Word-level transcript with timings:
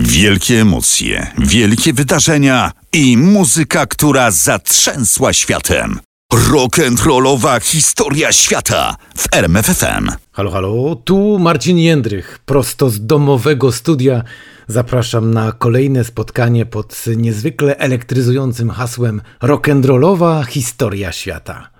Wielkie 0.00 0.60
emocje, 0.60 1.26
wielkie 1.38 1.92
wydarzenia 1.92 2.72
i 2.92 3.16
muzyka, 3.16 3.86
która 3.86 4.30
zatrzęsła 4.30 5.32
światem. 5.32 6.00
Rock'n'rollowa 6.32 7.60
historia 7.62 8.32
świata 8.32 8.96
w 9.16 9.28
RMFFM. 9.32 10.10
Halo, 10.32 10.50
halo, 10.50 10.96
tu 11.04 11.38
Marcin 11.38 11.78
Jędrych, 11.78 12.38
prosto 12.46 12.90
z 12.90 13.06
domowego 13.06 13.72
studia. 13.72 14.24
Zapraszam 14.68 15.34
na 15.34 15.52
kolejne 15.52 16.04
spotkanie 16.04 16.66
pod 16.66 17.04
niezwykle 17.16 17.76
elektryzującym 17.76 18.70
hasłem 18.70 19.20
Rock'n'rollowa 19.42 20.46
historia 20.46 21.12
świata. 21.12 21.70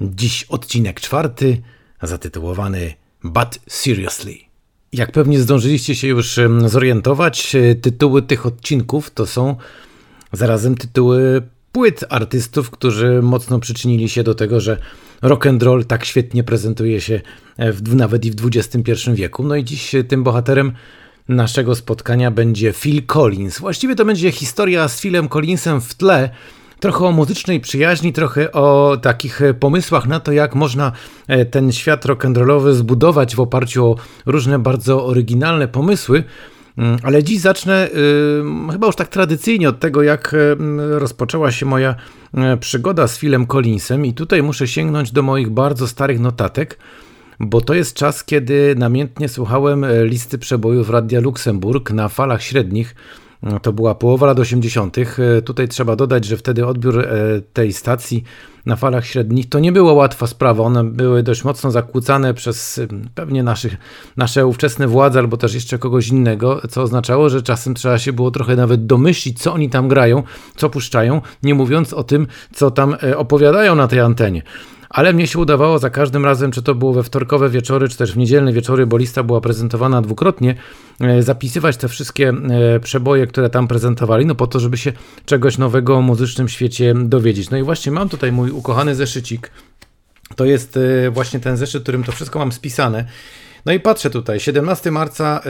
Dziś 0.00 0.44
odcinek 0.44 1.00
czwarty, 1.00 1.62
zatytułowany 2.02 2.94
But 3.24 3.58
Seriously. 3.68 4.47
Jak 4.92 5.12
pewnie 5.12 5.40
zdążyliście 5.40 5.94
się 5.94 6.08
już 6.08 6.40
zorientować, 6.66 7.54
e, 7.54 7.74
tytuły 7.74 8.22
tych 8.22 8.46
odcinków 8.46 9.10
to 9.10 9.26
są 9.26 9.56
zarazem 10.32 10.74
tytuły 10.74 11.42
płyt 11.72 12.04
artystów, 12.08 12.70
którzy 12.70 13.22
mocno 13.22 13.58
przyczynili 13.58 14.08
się 14.08 14.22
do 14.22 14.34
tego, 14.34 14.60
że 14.60 14.78
rock 15.22 15.46
and 15.46 15.62
roll 15.62 15.84
tak 15.84 16.04
świetnie 16.04 16.44
prezentuje 16.44 17.00
się 17.00 17.20
e, 17.56 17.72
w, 17.72 17.94
nawet 17.94 18.24
i 18.24 18.30
w 18.30 18.46
XXI 18.46 18.92
wieku. 19.14 19.44
No 19.44 19.56
i 19.56 19.64
dziś 19.64 19.94
tym 20.08 20.24
bohaterem 20.24 20.72
naszego 21.28 21.74
spotkania 21.74 22.30
będzie 22.30 22.72
Phil 22.72 23.06
Collins. 23.06 23.58
Właściwie 23.58 23.94
to 23.94 24.04
będzie 24.04 24.32
historia 24.32 24.88
z 24.88 25.00
Philem 25.00 25.28
Collinsem 25.28 25.80
w 25.80 25.94
tle, 25.94 26.30
trochę 26.80 27.04
o 27.04 27.12
muzycznej 27.12 27.60
przyjaźni, 27.60 28.12
trochę 28.12 28.52
o 28.52 28.96
takich 29.02 29.42
e, 29.42 29.54
pomysłach 29.54 30.06
na 30.06 30.20
to, 30.20 30.32
jak 30.32 30.54
można 30.54 30.92
e, 31.28 31.44
ten 31.44 31.72
świat 31.72 32.06
rock'n'rollowy 32.06 32.72
zbudować 32.72 33.36
w 33.36 33.40
oparciu 33.40 33.86
o 33.86 33.96
różne 34.26 34.58
bardzo 34.58 35.06
oryginalne 35.06 35.68
pomysły. 35.68 36.24
Mm, 36.78 36.98
ale 37.02 37.22
dziś 37.24 37.40
zacznę 37.40 37.88
y, 37.88 38.72
chyba 38.72 38.86
już 38.86 38.96
tak 38.96 39.08
tradycyjnie 39.08 39.68
od 39.68 39.80
tego, 39.80 40.02
jak 40.02 40.34
y, 40.34 40.56
rozpoczęła 40.98 41.50
się 41.50 41.66
moja 41.66 41.94
przygoda 42.60 43.08
z 43.08 43.18
Philem 43.18 43.46
Collinsem, 43.46 44.06
i 44.06 44.14
tutaj 44.14 44.42
muszę 44.42 44.68
sięgnąć 44.68 45.12
do 45.12 45.22
moich 45.22 45.50
bardzo 45.50 45.88
starych 45.88 46.20
notatek, 46.20 46.78
bo 47.40 47.60
to 47.60 47.74
jest 47.74 47.94
czas, 47.94 48.24
kiedy 48.24 48.74
namiętnie 48.78 49.28
słuchałem 49.28 49.86
listy 50.02 50.38
przebojów 50.38 50.90
Radia 50.90 51.20
Luksemburg 51.20 51.90
na 51.90 52.08
falach 52.08 52.42
średnich 52.42 52.94
to 53.62 53.72
była 53.72 53.94
połowa 53.94 54.26
lat 54.26 54.38
80. 54.38 54.96
E, 54.98 55.42
tutaj 55.42 55.68
trzeba 55.68 55.96
dodać, 55.96 56.24
że 56.24 56.36
wtedy 56.36 56.66
odbiór 56.66 57.00
e, 57.00 57.06
tej 57.52 57.72
stacji 57.72 58.24
na 58.66 58.76
falach 58.76 59.06
średnich 59.06 59.48
to 59.48 59.58
nie 59.58 59.72
była 59.72 59.92
łatwa 59.92 60.26
sprawa. 60.26 60.64
One 60.64 60.84
były 60.84 61.22
dość 61.22 61.44
mocno 61.44 61.70
zakłócane 61.70 62.34
przez 62.34 62.80
pewnie 63.14 63.42
naszych, 63.42 63.76
nasze 64.16 64.46
ówczesne 64.46 64.88
władze 64.88 65.18
albo 65.18 65.36
też 65.36 65.54
jeszcze 65.54 65.78
kogoś 65.78 66.08
innego, 66.08 66.60
co 66.70 66.82
oznaczało, 66.82 67.30
że 67.30 67.42
czasem 67.42 67.74
trzeba 67.74 67.98
się 67.98 68.12
było 68.12 68.30
trochę 68.30 68.56
nawet 68.56 68.86
domyślić, 68.86 69.42
co 69.42 69.52
oni 69.52 69.70
tam 69.70 69.88
grają, 69.88 70.22
co 70.56 70.70
puszczają, 70.70 71.22
nie 71.42 71.54
mówiąc 71.54 71.92
o 71.92 72.04
tym, 72.04 72.26
co 72.52 72.70
tam 72.70 72.96
e, 73.02 73.18
opowiadają 73.18 73.74
na 73.74 73.88
tej 73.88 74.00
antenie 74.00 74.42
ale 74.90 75.12
mnie 75.12 75.26
się 75.26 75.38
udawało 75.38 75.78
za 75.78 75.90
każdym 75.90 76.24
razem, 76.24 76.52
czy 76.52 76.62
to 76.62 76.74
było 76.74 76.92
we 76.92 77.02
wtorkowe 77.02 77.50
wieczory, 77.50 77.88
czy 77.88 77.96
też 77.96 78.12
w 78.12 78.16
niedzielne 78.16 78.52
wieczory, 78.52 78.86
bo 78.86 78.96
lista 78.96 79.22
była 79.22 79.40
prezentowana 79.40 80.02
dwukrotnie, 80.02 80.54
e, 81.00 81.22
zapisywać 81.22 81.76
te 81.76 81.88
wszystkie 81.88 82.28
e, 82.28 82.80
przeboje, 82.80 83.26
które 83.26 83.50
tam 83.50 83.68
prezentowali, 83.68 84.26
no 84.26 84.34
po 84.34 84.46
to, 84.46 84.60
żeby 84.60 84.76
się 84.76 84.92
czegoś 85.24 85.58
nowego 85.58 85.96
o 85.96 86.02
muzycznym 86.02 86.48
świecie 86.48 86.94
dowiedzieć. 86.96 87.50
No 87.50 87.58
i 87.58 87.62
właśnie 87.62 87.92
mam 87.92 88.08
tutaj 88.08 88.32
mój 88.32 88.50
ukochany 88.50 88.94
zeszycik. 88.94 89.50
To 90.36 90.44
jest 90.44 90.76
e, 90.76 91.10
właśnie 91.10 91.40
ten 91.40 91.56
zeszyt, 91.56 91.82
którym 91.82 92.04
to 92.04 92.12
wszystko 92.12 92.38
mam 92.38 92.52
spisane. 92.52 93.04
No 93.66 93.72
i 93.72 93.80
patrzę 93.80 94.10
tutaj, 94.10 94.40
17 94.40 94.90
marca 94.90 95.40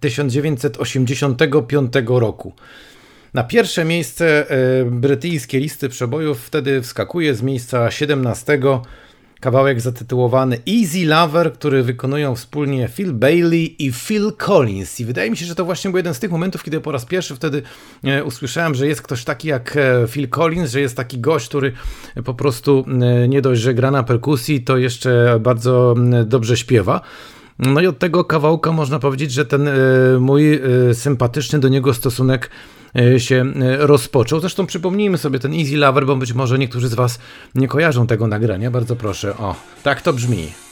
1985 0.00 1.92
roku. 2.06 2.52
Na 3.38 3.44
pierwsze 3.44 3.84
miejsce 3.84 4.50
e, 4.50 4.84
brytyjskie 4.84 5.60
listy 5.60 5.88
przebojów 5.88 6.40
wtedy 6.46 6.82
wskakuje 6.82 7.34
z 7.34 7.42
miejsca 7.42 7.90
17 7.90 8.60
kawałek 9.40 9.80
zatytułowany 9.80 10.58
Easy 10.68 11.06
Lover, 11.06 11.52
który 11.52 11.82
wykonują 11.82 12.34
wspólnie 12.34 12.88
Phil 12.88 13.12
Bailey 13.12 13.84
i 13.86 13.92
Phil 13.92 14.32
Collins. 14.32 15.00
I 15.00 15.04
wydaje 15.04 15.30
mi 15.30 15.36
się, 15.36 15.46
że 15.46 15.54
to 15.54 15.64
właśnie 15.64 15.90
był 15.90 15.96
jeden 15.96 16.14
z 16.14 16.18
tych 16.18 16.30
momentów, 16.30 16.62
kiedy 16.62 16.80
po 16.80 16.92
raz 16.92 17.04
pierwszy 17.04 17.36
wtedy 17.36 17.62
e, 18.04 18.24
usłyszałem, 18.24 18.74
że 18.74 18.86
jest 18.86 19.02
ktoś 19.02 19.24
taki 19.24 19.48
jak 19.48 19.76
e, 19.76 20.06
Phil 20.08 20.28
Collins, 20.28 20.70
że 20.70 20.80
jest 20.80 20.96
taki 20.96 21.18
gość, 21.18 21.48
który 21.48 21.72
po 22.24 22.34
prostu 22.34 22.84
nie 23.28 23.42
dość, 23.42 23.60
że 23.60 23.74
gra 23.74 23.90
na 23.90 24.02
perkusji, 24.02 24.60
to 24.60 24.76
jeszcze 24.76 25.38
bardzo 25.40 25.94
dobrze 26.24 26.56
śpiewa. 26.56 27.00
No 27.58 27.80
i 27.80 27.86
od 27.86 27.98
tego 27.98 28.24
kawałka 28.24 28.72
można 28.72 28.98
powiedzieć, 28.98 29.32
że 29.32 29.44
ten 29.44 29.70
mój 30.20 30.60
sympatyczny 30.92 31.58
do 31.58 31.68
niego 31.68 31.94
stosunek 31.94 32.50
E, 32.50 32.77
się 33.18 33.44
e, 33.60 33.86
rozpoczął. 33.86 34.40
Zresztą 34.40 34.66
przypomnijmy 34.66 35.18
sobie 35.18 35.38
ten 35.38 35.54
Easy 35.54 35.76
Lover, 35.76 36.06
bo 36.06 36.16
być 36.16 36.32
może 36.32 36.58
niektórzy 36.58 36.88
z 36.88 36.94
Was 36.94 37.18
nie 37.54 37.68
kojarzą 37.68 38.06
tego 38.06 38.26
nagrania. 38.26 38.70
Bardzo 38.70 38.96
proszę. 38.96 39.36
O, 39.36 39.54
tak 39.82 40.02
to 40.02 40.12
brzmi. 40.12 40.67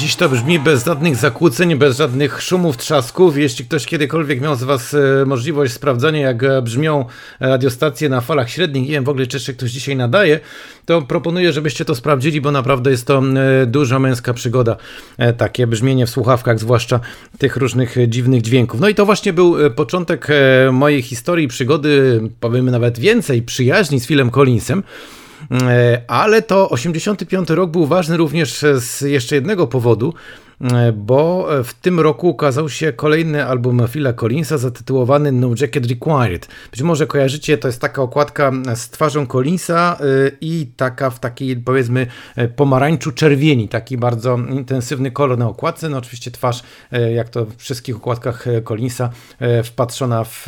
Dziś 0.00 0.16
to 0.16 0.28
brzmi 0.28 0.58
bez 0.58 0.84
żadnych 0.84 1.16
zakłóceń, 1.16 1.76
bez 1.76 1.96
żadnych 1.96 2.42
szumów, 2.42 2.76
trzasków. 2.76 3.36
Jeśli 3.36 3.64
ktoś 3.64 3.86
kiedykolwiek 3.86 4.40
miał 4.40 4.56
z 4.56 4.62
Was 4.62 4.94
e, 4.94 5.24
możliwość 5.26 5.72
sprawdzenia, 5.72 6.20
jak 6.20 6.42
e, 6.42 6.62
brzmią 6.62 7.04
radiostacje 7.40 8.08
na 8.08 8.20
falach 8.20 8.50
średnich, 8.50 8.84
nie 8.84 8.92
wiem 8.92 9.04
w 9.04 9.08
ogóle, 9.08 9.26
czy 9.26 9.36
jeszcze 9.36 9.52
ktoś 9.52 9.70
dzisiaj 9.70 9.96
nadaje, 9.96 10.40
to 10.86 11.02
proponuję, 11.02 11.52
żebyście 11.52 11.84
to 11.84 11.94
sprawdzili, 11.94 12.40
bo 12.40 12.50
naprawdę 12.50 12.90
jest 12.90 13.06
to 13.06 13.22
e, 13.62 13.66
duża 13.66 13.98
męska 13.98 14.34
przygoda. 14.34 14.76
Takie 15.36 15.66
brzmienie 15.66 16.06
w 16.06 16.10
słuchawkach, 16.10 16.58
zwłaszcza 16.58 17.00
tych 17.38 17.56
różnych 17.56 17.96
dziwnych 18.08 18.42
dźwięków. 18.42 18.80
No 18.80 18.88
i 18.88 18.94
to 18.94 19.06
właśnie 19.06 19.32
był 19.32 19.56
początek 19.70 20.28
mojej 20.72 21.02
historii, 21.02 21.48
przygody, 21.48 22.20
powiemy 22.40 22.70
nawet 22.70 22.98
więcej, 22.98 23.42
przyjaźni 23.42 24.00
z 24.00 24.06
Philem 24.06 24.30
Collinsem. 24.30 24.82
E, 25.52 26.02
ale 26.08 26.42
to 26.42 26.70
85 26.70 27.50
rok 27.50 27.70
był 27.70 27.86
ważny 27.86 28.16
również 28.16 28.64
z 28.74 29.00
jeszcze 29.00 29.34
jednego 29.34 29.66
powodu, 29.66 30.14
bo 30.94 31.48
w 31.64 31.74
tym 31.74 32.00
roku 32.00 32.28
ukazał 32.28 32.68
się 32.68 32.92
kolejny 32.92 33.46
album 33.46 33.82
Phila 33.88 34.12
Collinsa 34.12 34.58
zatytułowany 34.58 35.32
No 35.32 35.50
Jacket 35.60 35.86
Required. 35.86 36.48
Być 36.70 36.82
może 36.82 37.06
kojarzycie, 37.06 37.58
to 37.58 37.68
jest 37.68 37.80
taka 37.80 38.02
okładka 38.02 38.52
z 38.74 38.90
twarzą 38.90 39.26
Collinsa 39.26 39.98
e, 40.00 40.04
i 40.40 40.66
taka 40.76 41.10
w 41.10 41.20
takiej 41.20 41.56
powiedzmy 41.56 42.06
pomarańczu 42.56 43.12
czerwieni, 43.12 43.68
taki 43.68 43.96
bardzo 43.96 44.38
intensywny 44.50 45.10
kolor 45.10 45.38
na 45.38 45.48
okładce. 45.48 45.88
No 45.88 45.98
oczywiście 45.98 46.30
twarz, 46.30 46.62
jak 47.14 47.28
to 47.28 47.44
w 47.44 47.56
wszystkich 47.56 47.96
okładkach 47.96 48.44
Collinsa, 48.64 49.10
wpatrzona 49.64 50.24
w 50.24 50.46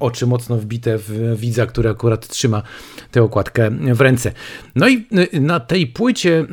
oczy 0.00 0.26
mocno 0.26 0.56
wbite 0.56 0.98
w 0.98 1.36
widza, 1.36 1.66
który 1.66 1.90
akurat 1.90 2.28
trzyma 2.28 2.62
tę 3.10 3.22
okładkę 3.22 3.70
w 3.70 4.00
ręce. 4.00 4.32
No 4.74 4.88
i 4.88 5.06
na 5.40 5.60
tej 5.60 5.86
płycie 5.86 6.46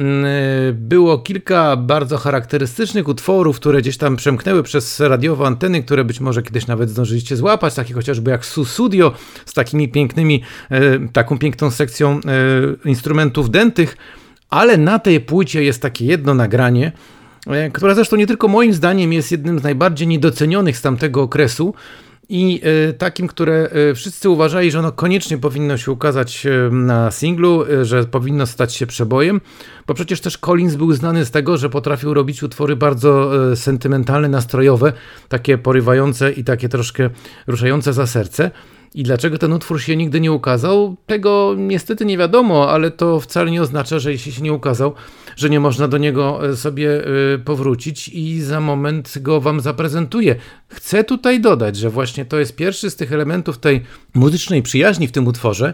było 0.73 1.19
kilka 1.19 1.75
bardzo 1.75 2.17
charakterystycznych 2.17 2.46
utworów, 3.07 3.55
które 3.55 3.81
gdzieś 3.81 3.97
tam 3.97 4.15
przemknęły 4.15 4.63
przez 4.63 4.99
radiowe 4.99 5.45
anteny, 5.45 5.83
które 5.83 6.03
być 6.03 6.19
może 6.19 6.43
kiedyś 6.43 6.67
nawet 6.67 6.89
zdążyliście 6.89 7.35
złapać, 7.35 7.75
takie 7.75 7.93
chociażby 7.93 8.31
jak 8.31 8.45
Susudio 8.45 9.13
z 9.45 9.53
takimi 9.53 9.89
pięknymi, 9.89 10.43
y, 10.71 11.09
taką 11.13 11.37
piękną 11.37 11.71
sekcją 11.71 12.19
instrumentów 12.85 13.49
dętych, 13.49 13.97
ale 14.49 14.77
na 14.77 14.99
tej 14.99 15.19
płycie 15.19 15.63
jest 15.63 15.81
takie 15.81 16.05
jedno 16.05 16.33
nagranie, 16.33 16.91
które 17.73 17.95
zresztą 17.95 18.15
nie 18.15 18.27
tylko 18.27 18.47
moim 18.47 18.73
zdaniem 18.73 19.13
jest 19.13 19.31
jednym 19.31 19.59
z 19.59 19.63
najbardziej 19.63 20.07
niedocenionych 20.07 20.77
z 20.77 20.81
tamtego 20.81 21.21
okresu, 21.21 21.73
i 22.29 22.61
e, 22.63 22.93
takim, 22.93 23.27
które 23.27 23.69
e, 23.69 23.93
wszyscy 23.95 24.29
uważali, 24.29 24.71
że 24.71 24.79
ono 24.79 24.91
koniecznie 24.91 25.37
powinno 25.37 25.77
się 25.77 25.91
ukazać 25.91 26.45
e, 26.45 26.69
na 26.71 27.11
singlu, 27.11 27.63
że 27.81 28.03
powinno 28.03 28.45
stać 28.45 28.75
się 28.75 28.87
przebojem, 28.87 29.41
bo 29.87 29.93
przecież 29.93 30.21
też 30.21 30.37
Collins 30.37 30.75
był 30.75 30.93
znany 30.93 31.25
z 31.25 31.31
tego, 31.31 31.57
że 31.57 31.69
potrafił 31.69 32.13
robić 32.13 32.43
utwory 32.43 32.75
bardzo 32.75 33.31
sentymentalne, 33.55 34.29
nastrojowe, 34.29 34.93
takie 35.29 35.57
porywające 35.57 36.31
i 36.31 36.43
takie 36.43 36.69
troszkę 36.69 37.09
ruszające 37.47 37.93
za 37.93 38.07
serce. 38.07 38.51
I 38.97 39.03
dlaczego 39.03 39.37
ten 39.37 39.53
utwór 39.53 39.81
się 39.81 39.95
nigdy 39.95 40.21
nie 40.21 40.31
ukazał? 40.31 40.95
Tego 41.05 41.55
niestety 41.57 42.05
nie 42.05 42.17
wiadomo, 42.17 42.71
ale 42.71 42.91
to 42.91 43.19
wcale 43.19 43.51
nie 43.51 43.61
oznacza, 43.61 43.99
że 43.99 44.11
jeśli 44.11 44.31
się 44.31 44.41
nie 44.41 44.53
ukazał, 44.53 44.93
że 45.35 45.49
nie 45.49 45.59
można 45.59 45.87
do 45.87 45.97
niego 45.97 46.49
e, 46.49 46.55
sobie 46.55 47.05
e, 47.33 47.37
powrócić 47.37 48.07
i 48.07 48.41
za 48.41 48.59
moment 48.59 49.13
go 49.21 49.41
wam 49.41 49.59
zaprezentuję. 49.59 50.35
Chcę 50.67 51.03
tutaj 51.03 51.41
dodać, 51.41 51.75
że 51.75 51.89
właśnie 51.89 52.25
to 52.25 52.39
jest 52.39 52.55
pierwszy 52.55 52.89
z 52.89 52.95
tych 52.95 53.13
elementów 53.13 53.57
tej 53.57 53.83
muzycznej 54.13 54.61
przyjaźni 54.61 55.07
w 55.07 55.11
tym 55.11 55.27
utworze, 55.27 55.73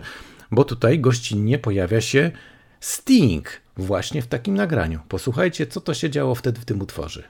bo 0.52 0.64
tutaj 0.64 1.00
gościnnie 1.00 1.60
pojawia 1.60 2.02
się 2.02 2.32
Sting. 2.80 3.50
właśnie 3.78 4.22
w 4.22 4.28
takim 4.28 4.56
nagraniu. 4.56 5.00
Posłuchajcie, 5.10 5.68
co 5.68 5.82
to 5.82 5.94
się 5.94 6.10
działo 6.10 6.36
wtedy 6.36 6.62
w 6.62 6.66
tym 6.66 6.82
utworze. 6.82 7.24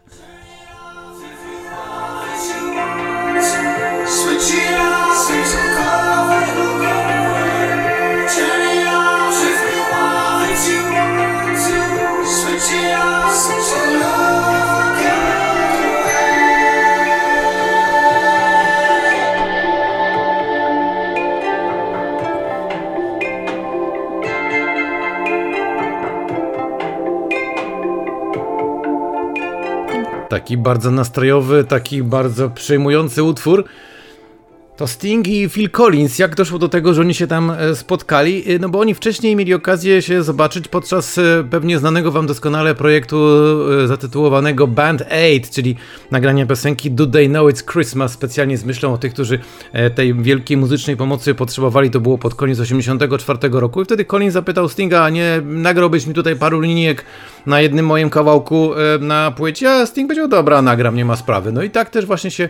Taki 30.33 30.57
bardzo 30.57 30.91
nastrojowy, 30.91 31.63
taki 31.63 32.03
bardzo 32.03 32.49
przejmujący 32.49 33.23
utwór. 33.23 33.65
To 34.77 34.87
Sting 34.87 35.27
i 35.27 35.49
Phil 35.49 35.69
Collins, 35.69 36.19
jak 36.19 36.35
doszło 36.35 36.59
do 36.59 36.69
tego, 36.69 36.93
że 36.93 37.01
oni 37.01 37.13
się 37.13 37.27
tam 37.27 37.51
e, 37.51 37.75
spotkali? 37.75 38.53
E, 38.53 38.59
no 38.59 38.69
bo 38.69 38.79
oni 38.79 38.93
wcześniej 38.93 39.35
mieli 39.35 39.53
okazję 39.53 40.01
się 40.01 40.23
zobaczyć 40.23 40.67
podczas 40.67 41.17
e, 41.17 41.21
pewnie 41.49 41.79
znanego 41.79 42.11
wam 42.11 42.27
doskonale 42.27 42.75
projektu 42.75 43.17
zatytułowanego 43.87 44.67
Band 44.67 45.01
Aid, 45.01 45.49
czyli 45.49 45.75
nagrania 46.11 46.45
piosenki 46.45 46.91
Do 46.91 47.07
They 47.07 47.27
Know 47.27 47.47
It's 47.47 47.71
Christmas, 47.71 48.11
specjalnie 48.11 48.57
z 48.57 48.65
myślą 48.65 48.93
o 48.93 48.97
tych, 48.97 49.13
którzy 49.13 49.39
tej 49.95 50.13
wielkiej 50.13 50.57
muzycznej 50.57 50.97
pomocy 50.97 51.35
potrzebowali. 51.35 51.89
To 51.89 51.99
było 51.99 52.17
pod 52.17 52.35
koniec 52.35 52.59
84 52.59 53.39
roku 53.51 53.81
i 53.81 53.85
wtedy 53.85 54.05
Collins 54.05 54.33
zapytał 54.33 54.69
Stinga, 54.69 55.03
a 55.03 55.09
nie 55.09 55.41
nagrałbyś 55.45 56.07
mi 56.07 56.13
tutaj 56.13 56.35
paru 56.35 56.59
linijek 56.59 57.05
na 57.45 57.61
jednym 57.61 57.85
moim 57.85 58.09
kawałku 58.09 58.71
na 58.99 59.31
płycie? 59.31 59.71
A 59.71 59.85
Sting 59.85 60.07
powiedział, 60.07 60.27
dobra, 60.27 60.61
nagram, 60.61 60.95
nie 60.95 61.05
ma 61.05 61.15
sprawy. 61.15 61.51
No 61.51 61.63
i 61.63 61.69
tak 61.69 61.89
też 61.89 62.05
właśnie 62.05 62.31
się 62.31 62.49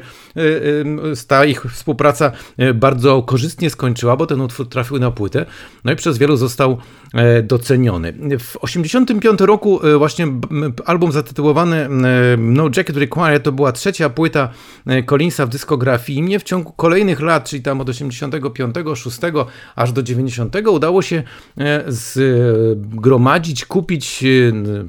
stała 1.15 1.45
ich 1.45 1.65
współpraca 1.71 2.12
praca 2.13 2.31
e, 2.57 2.73
bardzo 2.73 3.21
korzystnie 3.21 3.69
skończyła, 3.69 4.17
bo 4.17 4.25
ten 4.25 4.41
utwór 4.41 4.69
trafił 4.69 4.99
na 4.99 5.11
płytę, 5.11 5.45
no 5.83 5.91
i 5.91 5.95
przez 5.95 6.17
wielu 6.17 6.37
został 6.37 6.77
doceniony. 7.43 8.13
W 8.39 8.57
85 8.61 9.41
roku 9.41 9.87
e, 9.87 9.97
właśnie 9.97 10.27
album 10.85 11.11
zatytułowany 11.11 11.87
No 12.37 12.69
Jacket 12.77 12.97
Required 12.97 13.43
to 13.43 13.51
była 13.51 13.71
trzecia 13.71 14.09
płyta 14.09 14.49
Collinsa 15.05 15.45
w 15.45 15.49
dyskografii 15.49 16.23
mnie 16.23 16.39
w 16.39 16.43
ciągu 16.43 16.71
kolejnych 16.71 17.19
lat, 17.19 17.49
czyli 17.49 17.63
tam 17.63 17.81
od 17.81 17.89
85, 17.89 18.75
6 18.95 19.19
aż 19.75 19.91
do 19.91 20.03
90 20.03 20.55
udało 20.67 21.01
się 21.01 21.23
zgromadzić, 21.87 23.65
kupić, 23.65 24.23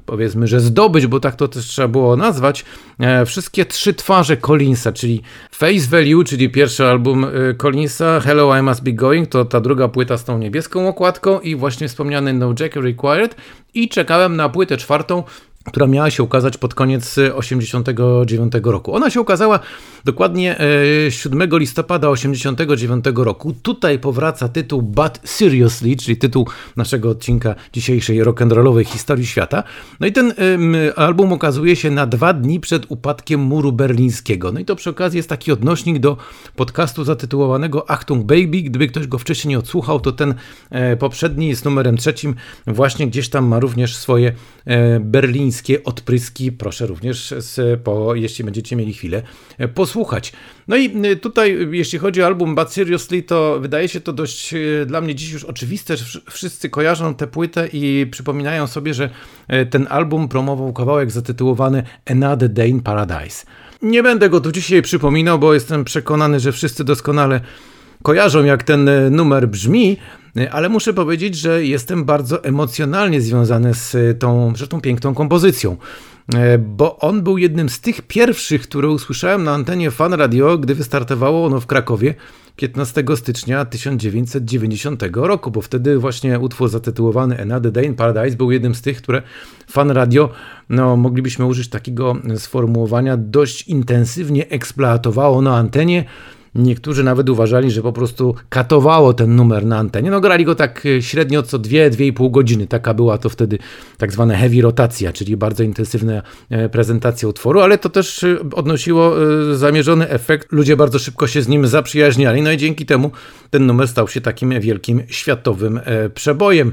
powiedzmy, 0.07 0.47
że 0.47 0.61
zdobyć, 0.61 1.07
bo 1.07 1.21
tak 1.21 1.37
to 1.37 1.49
też 1.49 1.67
trzeba 1.67 1.89
było 1.89 2.17
nazwać, 2.17 2.65
wszystkie 3.27 3.65
trzy 3.65 3.95
twarze 3.95 4.37
Collinsa, 4.37 4.93
czyli 4.93 5.23
Face 5.53 5.89
Value, 5.91 6.25
czyli 6.25 6.51
pierwszy 6.51 6.87
album 6.87 7.27
Collinsa 7.59 8.21
Hello 8.21 8.59
I 8.59 8.63
Must 8.63 8.83
Be 8.83 8.93
Going 8.93 9.29
to 9.29 9.45
ta 9.45 9.61
druga 9.61 9.89
płyta 9.89 10.19
z 10.19 10.25
tą 10.25 10.39
niebieską 10.39 10.89
okładką 10.89 11.41
i 11.41 11.57
właśnie 11.57 11.89
wspomniany 12.15 12.33
No 12.33 12.55
Jacket 12.61 12.83
Required 12.83 13.37
i 13.75 13.89
czekałem 13.89 14.37
na 14.37 14.49
płytę 14.49 14.77
czwartą 14.77 15.23
która 15.65 15.87
miała 15.87 16.11
się 16.11 16.23
ukazać 16.23 16.59
pod 16.59 16.75
koniec 16.75 17.17
89 17.35 18.53
roku. 18.65 18.95
Ona 18.95 19.11
się 19.11 19.21
ukazała 19.21 19.61
dokładnie 20.05 20.57
7 21.11 21.43
e, 21.43 21.59
listopada 21.59 22.09
89 22.09 23.05
roku. 23.15 23.55
Tutaj 23.63 23.99
powraca 23.99 24.49
tytuł 24.49 24.83
But 24.83 25.21
Seriously, 25.25 25.97
czyli 25.97 26.17
tytuł 26.17 26.49
naszego 26.77 27.11
odcinka 27.11 27.55
dzisiejszej 27.73 28.25
rock'n'rollowej 28.25 28.85
historii 28.85 29.27
świata. 29.27 29.63
No 30.01 30.07
i 30.07 30.13
ten 30.13 30.35
album 30.97 31.33
ukazuje 31.33 31.77
się 31.77 31.91
na 31.91 32.07
dwa 32.07 32.33
dni 32.33 32.61
przed 32.61 32.87
upadkiem 32.89 33.41
muru 33.41 33.73
berlińskiego. 33.73 34.53
No 34.53 34.61
i 34.61 34.65
to 34.65 34.77
przy 34.77 34.91
okazji 34.91 35.17
jest 35.17 35.29
taki 35.29 35.53
odnośnik 35.53 35.99
do 35.99 36.17
podcastu 36.57 37.05
zatytułowanego 37.05 37.91
Achtung 37.91 38.27
Baby. 38.27 38.63
Gdyby 38.63 38.89
ktoś 38.89 39.07
go 39.07 39.19
wcześniej 39.19 39.51
nie 39.51 39.59
odsłuchał, 39.59 40.01
to 40.01 40.13
ten 40.13 40.35
e, 40.71 40.97
poprzedni 40.97 41.55
z 41.55 41.65
numerem 41.65 41.97
trzecim 41.97 42.35
właśnie 42.67 43.07
gdzieś 43.07 43.29
tam 43.29 43.47
ma 43.47 43.61
również 43.61 43.97
swoje 43.97 44.33
e, 44.65 45.01
berlińskie 45.01 45.54
chińskie 45.55 45.85
odpryski 45.85 46.53
proszę 46.53 46.87
również, 46.87 47.35
z, 47.39 47.81
po, 47.81 48.15
jeśli 48.15 48.45
będziecie 48.45 48.77
mieli 48.77 48.93
chwilę, 48.93 49.23
e, 49.59 49.69
posłuchać. 49.69 50.33
No 50.69 50.77
i 50.77 51.07
e, 51.07 51.17
tutaj, 51.17 51.69
jeśli 51.71 51.99
chodzi 51.99 52.23
o 52.23 52.27
album 52.27 52.55
Bad 52.55 52.73
Seriously, 52.73 53.23
to 53.23 53.61
wydaje 53.61 53.89
się 53.89 54.01
to 54.01 54.13
dość 54.13 54.55
e, 54.55 54.87
dla 54.87 55.01
mnie 55.01 55.15
dziś 55.15 55.33
już 55.33 55.45
oczywiste, 55.45 55.97
że 55.97 56.21
wszyscy 56.31 56.71
kojarzą 56.71 57.15
tę 57.15 57.27
płytę 57.27 57.69
i 57.73 58.07
przypominają 58.11 58.67
sobie, 58.67 58.95
że 58.95 59.11
ten 59.71 59.87
album 59.91 60.29
promował 60.29 60.73
kawałek 60.73 61.11
zatytułowany 61.11 61.83
Another 62.11 62.49
Day 62.49 62.69
in 62.69 62.83
Paradise. 62.83 63.47
Nie 63.83 64.03
będę 64.03 64.31
go 64.31 64.41
tu 64.41 64.53
dzisiaj 64.53 64.83
przypominał, 64.83 65.39
bo 65.39 65.55
jestem 65.55 65.85
przekonany, 65.85 66.41
że 66.41 66.53
wszyscy 66.53 66.85
doskonale 66.85 67.41
kojarzą, 68.05 68.45
jak 68.45 68.63
ten 68.63 68.91
numer 69.11 69.49
brzmi, 69.49 69.97
ale 70.51 70.69
muszę 70.69 70.95
powiedzieć, 70.95 71.35
że 71.35 71.65
jestem 71.65 72.05
bardzo 72.05 72.45
emocjonalnie 72.45 73.21
związany 73.21 73.75
z 73.75 74.21
tą, 74.21 74.53
z 74.57 74.69
tą 74.69 74.81
piękną 74.81 75.15
kompozycją 75.15 75.77
bo 76.59 76.99
on 76.99 77.23
był 77.23 77.39
jednym 77.39 77.69
z 77.69 77.81
tych 77.81 78.03
pierwszych, 78.03 78.63
które 78.63 78.89
usłyszałem 78.89 79.45
na 79.45 79.53
antenie 79.53 79.91
Fan 79.91 80.13
Radio, 80.13 80.59
gdy 80.59 80.75
wystartowało 80.75 81.47
ono 81.47 81.61
w 81.61 81.67
Krakowie 81.67 82.15
15 82.57 83.05
stycznia 83.17 83.65
1990 83.65 85.03
roku, 85.13 85.51
bo 85.51 85.61
wtedy 85.61 85.99
właśnie 85.99 86.39
utwór 86.39 86.69
zatytułowany 86.69 87.43
Another 87.43 87.73
Day 87.73 87.85
in 87.85 87.95
Paradise 87.95 88.37
był 88.37 88.51
jednym 88.51 88.75
z 88.75 88.83
tych, 88.83 88.97
które 88.97 89.23
Fan 89.71 89.91
Radio, 89.91 90.31
no 90.69 90.97
moglibyśmy 90.97 91.45
użyć 91.45 91.69
takiego 91.69 92.17
sformułowania, 92.37 93.17
dość 93.17 93.69
intensywnie 93.69 94.49
eksploatowało 94.49 95.43
na 95.43 95.57
antenie. 95.57 96.05
Niektórzy 96.55 97.05
nawet 97.05 97.29
uważali, 97.29 97.71
że 97.71 97.83
po 97.83 97.93
prostu 97.93 98.35
katowało 98.49 99.15
ten 99.15 99.37
numer 99.37 99.67
na 99.67 99.79
antenie. 99.79 100.11
No 100.11 100.21
grali 100.21 100.45
go 100.45 100.55
tak 100.55 100.87
e, 100.87 101.03
średnio 101.03 101.43
co 101.43 101.59
2-2,5 101.59 102.31
godziny. 102.31 102.67
Taka 102.67 102.95
była 102.95 103.19
to 103.19 103.29
wtedy 103.29 103.59
tak 103.99 104.13
zwana 104.13 104.37
heavy 104.37 104.63
rotacja, 104.63 105.13
czyli 105.13 105.37
bardzo 105.37 105.63
intensywna 105.63 106.23
e, 106.51 106.69
prezentacja 106.69 107.29
utworu, 107.29 107.61
ale 107.61 107.79
to 107.79 107.89
też 107.89 108.25
e, 108.25 108.39
odnosiło 108.53 109.15
zamierzony 109.53 110.09
efekt. 110.09 110.53
Ludzie 110.53 110.77
bardzo 110.77 110.99
szybko 110.99 111.27
się 111.27 111.43
z 111.43 111.49
nim 111.49 111.67
zaprzyjaźniali, 111.67 112.43
no 112.43 112.53
i 112.53 112.57
dzięki 112.57 112.87
temu 112.87 113.11
ten 113.51 113.67
numer 113.67 113.89
stał 113.89 114.09
się 114.09 114.21
takim 114.21 114.61
wielkim 114.61 115.03
światowym 115.09 115.81
przebojem. 116.15 116.73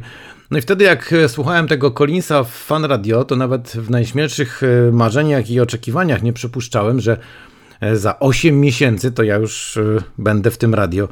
No 0.51 0.57
i 0.57 0.61
wtedy 0.61 0.83
jak 0.83 1.13
słuchałem 1.27 1.67
tego 1.67 1.91
Collinsa 1.91 2.43
w 2.43 2.49
Fan 2.49 2.85
Radio, 2.85 3.25
to 3.25 3.35
nawet 3.35 3.69
w 3.69 3.89
najśmielszych 3.89 4.61
marzeniach 4.91 5.49
i 5.49 5.59
oczekiwaniach 5.59 6.23
nie 6.23 6.33
przypuszczałem, 6.33 6.99
że 6.99 7.17
E, 7.17 7.50
za 7.93 8.19
8 8.19 8.61
miesięcy 8.61 9.11
to 9.11 9.23
ja 9.23 9.35
już 9.35 9.77
e, 9.77 9.81
będę 10.17 10.51
w 10.51 10.57
tym 10.57 10.75
radio 10.75 11.07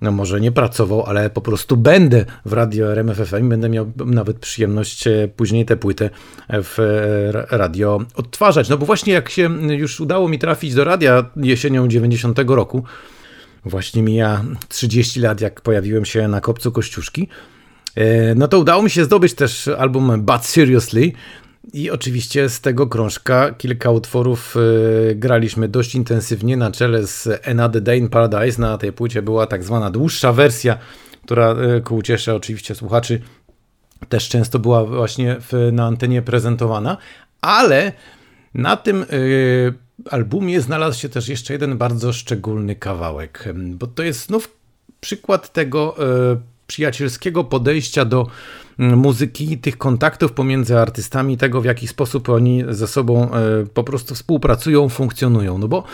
no 0.00 0.12
może 0.12 0.40
nie 0.40 0.52
pracował, 0.52 1.02
ale 1.06 1.30
po 1.30 1.40
prostu 1.40 1.76
będę 1.76 2.24
w 2.44 2.52
radio 2.52 2.92
RMFFM, 2.92 3.48
będę 3.48 3.68
miał 3.68 3.92
nawet 4.06 4.38
przyjemność 4.38 5.06
e, 5.06 5.28
później 5.36 5.66
tę 5.66 5.76
płytę 5.76 6.10
w 6.48 6.78
radio 7.50 8.00
odtwarzać. 8.14 8.68
No 8.68 8.78
bo 8.78 8.86
właśnie 8.86 9.12
jak 9.12 9.30
się 9.30 9.50
już 9.68 10.00
udało 10.00 10.28
mi 10.28 10.38
trafić 10.38 10.74
do 10.74 10.84
radia 10.84 11.24
jesienią 11.36 11.88
90 11.88 12.38
roku, 12.46 12.84
właśnie 13.64 14.02
mija 14.02 14.44
30 14.68 15.20
lat, 15.20 15.40
jak 15.40 15.60
pojawiłem 15.60 16.04
się 16.04 16.28
na 16.28 16.40
Kopcu 16.40 16.72
Kościuszki, 16.72 17.28
no 18.36 18.48
to 18.48 18.58
udało 18.58 18.82
mi 18.82 18.90
się 18.90 19.04
zdobyć 19.04 19.34
też 19.34 19.68
album 19.68 20.22
But 20.22 20.44
Seriously, 20.44 21.12
i 21.72 21.90
oczywiście 21.90 22.48
z 22.48 22.60
tego 22.60 22.86
krążka 22.86 23.50
kilka 23.50 23.90
utworów 23.90 24.56
y, 25.10 25.14
graliśmy 25.14 25.68
dość 25.68 25.94
intensywnie 25.94 26.56
na 26.56 26.70
czele 26.70 27.06
z 27.06 27.28
Another 27.48 27.82
Day 27.82 27.98
in 27.98 28.08
Paradise. 28.08 28.60
Na 28.60 28.78
tej 28.78 28.92
płycie 28.92 29.22
była 29.22 29.46
tak 29.46 29.64
zwana 29.64 29.90
dłuższa 29.90 30.32
wersja, 30.32 30.78
która 31.24 31.56
y, 31.76 31.80
ku 31.80 31.96
uciesze 31.96 32.34
oczywiście 32.34 32.74
słuchaczy 32.74 33.20
też 34.08 34.28
często 34.28 34.58
była 34.58 34.84
właśnie 34.84 35.36
w, 35.40 35.70
na 35.72 35.86
antenie 35.86 36.22
prezentowana, 36.22 36.96
ale 37.40 37.92
na 38.54 38.76
tym 38.76 39.02
y, 39.12 39.74
albumie 40.10 40.60
znalazł 40.60 41.00
się 41.00 41.08
też 41.08 41.28
jeszcze 41.28 41.52
jeden 41.52 41.78
bardzo 41.78 42.12
szczególny 42.12 42.76
kawałek, 42.76 43.44
bo 43.54 43.86
to 43.86 44.02
jest 44.02 44.26
znów 44.26 44.56
przykład 45.00 45.52
tego 45.52 45.96
przyjacielskiego 46.66 47.44
podejścia 47.44 48.04
do 48.04 48.26
muzyki, 48.82 49.58
tych 49.58 49.78
kontaktów 49.78 50.32
pomiędzy 50.32 50.78
artystami, 50.78 51.36
tego 51.36 51.60
w 51.60 51.64
jaki 51.64 51.88
sposób 51.88 52.28
oni 52.28 52.64
ze 52.68 52.86
sobą 52.86 53.30
e, 53.30 53.66
po 53.74 53.84
prostu 53.84 54.14
współpracują, 54.14 54.88
funkcjonują. 54.88 55.58
No 55.58 55.68
bo 55.68 55.84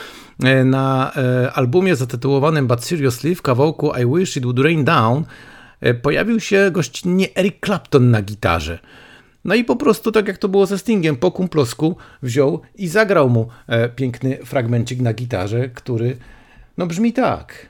e, 0.45 0.65
na 0.65 1.13
e, 1.17 1.53
albumie 1.53 1.97
zatytułowanym 1.97 2.67
But 2.67 2.85
Seriously 2.85 3.35
w 3.35 3.43
kawałku 3.43 3.93
I 3.97 4.19
Wish 4.19 4.37
It 4.37 4.45
Would 4.45 4.59
Rain 4.59 4.85
Down 4.85 5.25
pojawił 6.03 6.41
się 6.41 6.71
gościnnie 6.73 7.35
Eric 7.35 7.55
Clapton 7.65 8.11
na 8.11 8.23
gitarze. 8.23 8.79
No 9.45 9.55
i 9.55 9.65
po 9.65 9.77
prostu, 9.77 10.13
tak 10.13 10.29
jak 10.29 10.39
to 10.39 10.49
było 10.49 10.67
ze 10.67 10.79
Stingiem, 10.79 11.17
po 11.17 11.31
kumplosku 11.31 11.97
wziął 12.23 12.61
i 12.75 12.89
zagrał 12.89 13.29
mu 13.29 13.49
piękny 13.97 14.39
fragmencik 14.45 15.01
na 15.01 15.13
gitarze, 15.13 15.69
który 15.69 16.17
no 16.79 16.87
brzmi 16.87 17.13
tak. 17.13 17.68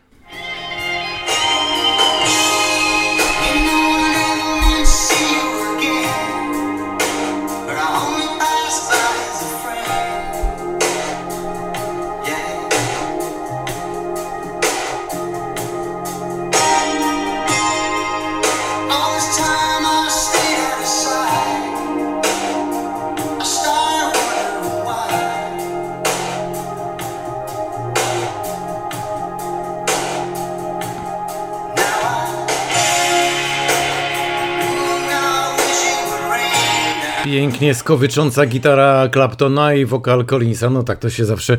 Pięknie 37.28 37.74
skowycząca 37.74 38.46
gitara 38.46 39.08
Claptona 39.12 39.74
i 39.74 39.84
wokal 39.84 40.24
Collinsa, 40.24 40.70
no 40.70 40.82
tak 40.82 40.98
to 40.98 41.10
się 41.10 41.24
zawsze 41.24 41.58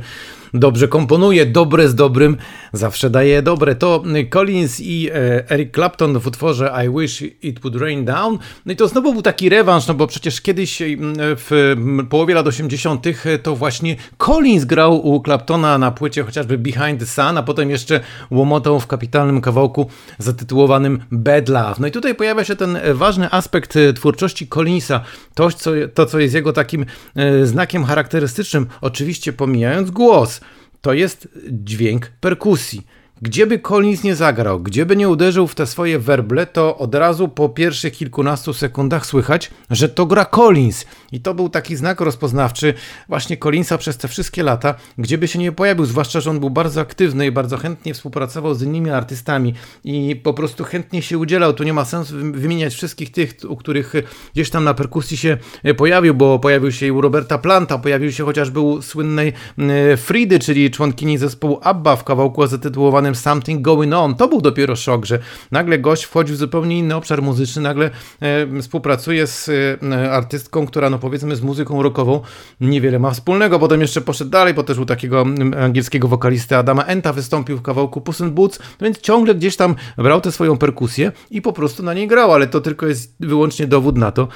dobrze 0.53 0.87
komponuje, 0.87 1.45
dobre 1.45 1.89
z 1.89 1.95
dobrym 1.95 2.37
zawsze 2.73 3.09
daje 3.09 3.41
dobre. 3.41 3.75
To 3.75 4.03
Collins 4.29 4.79
i 4.79 5.09
e, 5.09 5.49
Eric 5.49 5.73
Clapton 5.73 6.19
w 6.19 6.27
utworze 6.27 6.73
I 6.85 6.99
Wish 6.99 7.21
It 7.41 7.59
Would 7.59 7.75
Rain 7.75 8.05
Down. 8.05 8.37
No 8.65 8.73
i 8.73 8.75
to 8.75 8.87
znowu 8.87 9.13
był 9.13 9.21
taki 9.21 9.49
rewanż, 9.49 9.87
no 9.87 9.93
bo 9.93 10.07
przecież 10.07 10.41
kiedyś 10.41 10.81
w 11.19 11.75
połowie 12.09 12.33
lat 12.33 12.47
80. 12.47 13.05
to 13.43 13.55
właśnie 13.55 13.95
Collins 14.17 14.65
grał 14.65 15.07
u 15.07 15.23
Claptona 15.23 15.77
na 15.77 15.91
płycie 15.91 16.23
chociażby 16.23 16.57
Behind 16.57 16.99
the 16.99 17.05
Sun, 17.05 17.37
a 17.37 17.43
potem 17.43 17.69
jeszcze 17.69 17.99
łomotał 18.31 18.79
w 18.79 18.87
kapitalnym 18.87 19.41
kawałku 19.41 19.89
zatytułowanym 20.17 20.99
Bad 21.11 21.49
Love. 21.49 21.75
No 21.79 21.87
i 21.87 21.91
tutaj 21.91 22.15
pojawia 22.15 22.43
się 22.43 22.55
ten 22.55 22.77
ważny 22.93 23.31
aspekt 23.31 23.75
e, 23.75 23.93
twórczości 23.93 24.47
Collinsa, 24.47 25.01
to 25.33 25.51
co, 25.51 25.71
to, 25.93 26.05
co 26.05 26.19
jest 26.19 26.35
jego 26.35 26.53
takim 26.53 26.85
e, 27.15 27.45
znakiem 27.45 27.85
charakterystycznym, 27.85 28.67
oczywiście 28.81 29.33
pomijając 29.33 29.91
głos 29.91 30.38
to 30.81 30.93
jest 30.93 31.27
dźwięk 31.51 32.12
perkusji. 32.21 32.81
Gdzieby 33.21 33.59
Collins 33.59 34.03
nie 34.03 34.15
zagrał, 34.15 34.59
gdzieby 34.59 34.95
nie 34.95 35.09
uderzył 35.09 35.47
w 35.47 35.55
te 35.55 35.67
swoje 35.67 35.99
werble, 35.99 36.47
to 36.47 36.77
od 36.77 36.95
razu 36.95 37.27
po 37.27 37.49
pierwszych 37.49 37.93
kilkunastu 37.93 38.53
sekundach 38.53 39.05
słychać, 39.05 39.51
że 39.69 39.89
to 39.89 40.05
gra 40.05 40.25
Collins. 40.25 40.85
I 41.11 41.21
to 41.21 41.33
był 41.33 41.49
taki 41.49 41.75
znak 41.75 42.01
rozpoznawczy 42.01 42.73
właśnie 43.09 43.38
Collinsa 43.38 43.77
przez 43.77 43.97
te 43.97 44.07
wszystkie 44.07 44.43
lata, 44.43 44.75
gdzieby 44.97 45.27
się 45.27 45.39
nie 45.39 45.51
pojawił, 45.51 45.85
zwłaszcza, 45.85 46.19
że 46.19 46.29
on 46.29 46.39
był 46.39 46.49
bardzo 46.49 46.81
aktywny 46.81 47.25
i 47.25 47.31
bardzo 47.31 47.57
chętnie 47.57 47.93
współpracował 47.93 48.55
z 48.55 48.61
innymi 48.61 48.89
artystami 48.89 49.53
i 49.83 50.15
po 50.15 50.33
prostu 50.33 50.63
chętnie 50.63 51.01
się 51.01 51.17
udzielał. 51.17 51.53
Tu 51.53 51.63
nie 51.63 51.73
ma 51.73 51.85
sensu 51.85 52.15
wymieniać 52.33 52.73
wszystkich 52.73 53.11
tych, 53.11 53.33
u 53.49 53.55
których 53.55 53.93
gdzieś 54.33 54.49
tam 54.49 54.63
na 54.63 54.73
perkusji 54.73 55.17
się 55.17 55.38
pojawił, 55.77 56.13
bo 56.13 56.39
pojawił 56.39 56.71
się 56.71 56.85
i 56.85 56.91
u 56.91 57.01
Roberta 57.01 57.38
Planta, 57.38 57.77
pojawił 57.77 58.11
się 58.11 58.25
chociażby 58.25 58.59
u 58.59 58.81
słynnej 58.81 59.33
e, 59.57 59.97
Fridy, 59.97 60.39
czyli 60.39 60.71
członkini 60.71 61.17
zespołu 61.17 61.59
ABBA 61.63 61.95
w 61.95 62.03
kawałku 62.03 62.47
zatytułowanym 62.47 63.08
Something 63.15 63.61
Going 63.61 63.93
On. 63.93 64.15
To 64.15 64.27
był 64.27 64.41
dopiero 64.41 64.75
szok, 64.75 65.05
że 65.05 65.19
nagle 65.51 65.79
gość 65.79 66.03
wchodzi 66.03 66.33
w 66.33 66.37
zupełnie 66.37 66.77
inny 66.77 66.95
obszar 66.95 67.21
muzyczny, 67.21 67.61
nagle 67.61 67.89
e, 68.19 68.61
współpracuje 68.61 69.27
z 69.27 69.49
e, 69.49 70.11
artystką, 70.11 70.67
która 70.67 70.89
no 70.89 70.99
powiedzmy 70.99 71.35
z 71.35 71.41
muzyką 71.41 71.83
rockową 71.83 72.21
niewiele 72.61 72.99
ma 72.99 73.11
wspólnego. 73.11 73.59
Potem 73.59 73.81
jeszcze 73.81 74.01
poszedł 74.01 74.31
dalej, 74.31 74.53
bo 74.53 74.63
też 74.63 74.77
u 74.77 74.85
takiego 74.85 75.25
angielskiego 75.61 76.07
wokalisty 76.07 76.57
Adama 76.57 76.83
Enta 76.83 77.13
wystąpił 77.13 77.57
w 77.57 77.61
kawałku 77.61 78.01
Puss 78.01 78.19
in 78.19 78.31
Boots, 78.31 78.59
no 78.59 78.85
więc 78.85 78.99
ciągle 78.99 79.35
gdzieś 79.35 79.55
tam 79.55 79.75
brał 79.97 80.21
tę 80.21 80.31
swoją 80.31 80.57
perkusję 80.57 81.11
i 81.31 81.41
po 81.41 81.53
prostu 81.53 81.83
na 81.83 81.93
niej 81.93 82.07
grał, 82.07 82.33
ale 82.33 82.47
to 82.47 82.61
tylko 82.61 82.87
jest 82.87 83.15
wyłącznie 83.19 83.67
dowód 83.67 83.97
na 83.97 84.11
to, 84.11 84.27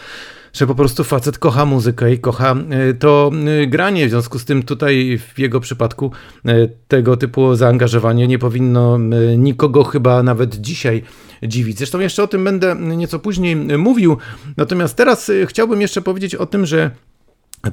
że 0.53 0.67
po 0.67 0.75
prostu 0.75 1.03
facet 1.03 1.37
kocha 1.37 1.65
muzykę 1.65 2.13
i 2.13 2.19
kocha 2.19 2.55
e, 2.69 2.93
to 2.93 3.31
e, 3.63 3.67
granie. 3.67 4.07
W 4.07 4.09
związku 4.09 4.39
z 4.39 4.45
tym 4.45 4.63
tutaj 4.63 5.19
w 5.33 5.39
jego 5.39 5.59
przypadku 5.59 6.11
e, 6.45 6.67
tego 6.87 7.17
typu 7.17 7.55
zaangażowanie 7.55 8.27
nie 8.27 8.39
powinno 8.39 8.99
nikogo 9.37 9.83
chyba 9.83 10.23
nawet 10.23 10.55
dzisiaj 10.55 11.03
dziwić. 11.43 11.77
Zresztą 11.77 11.99
jeszcze 11.99 12.23
o 12.23 12.27
tym 12.27 12.43
będę 12.43 12.75
nieco 12.75 13.19
później 13.19 13.55
mówił. 13.55 14.17
Natomiast 14.57 14.97
teraz 14.97 15.31
chciałbym 15.45 15.81
jeszcze 15.81 16.01
powiedzieć 16.01 16.35
o 16.35 16.45
tym, 16.45 16.65
że 16.65 16.91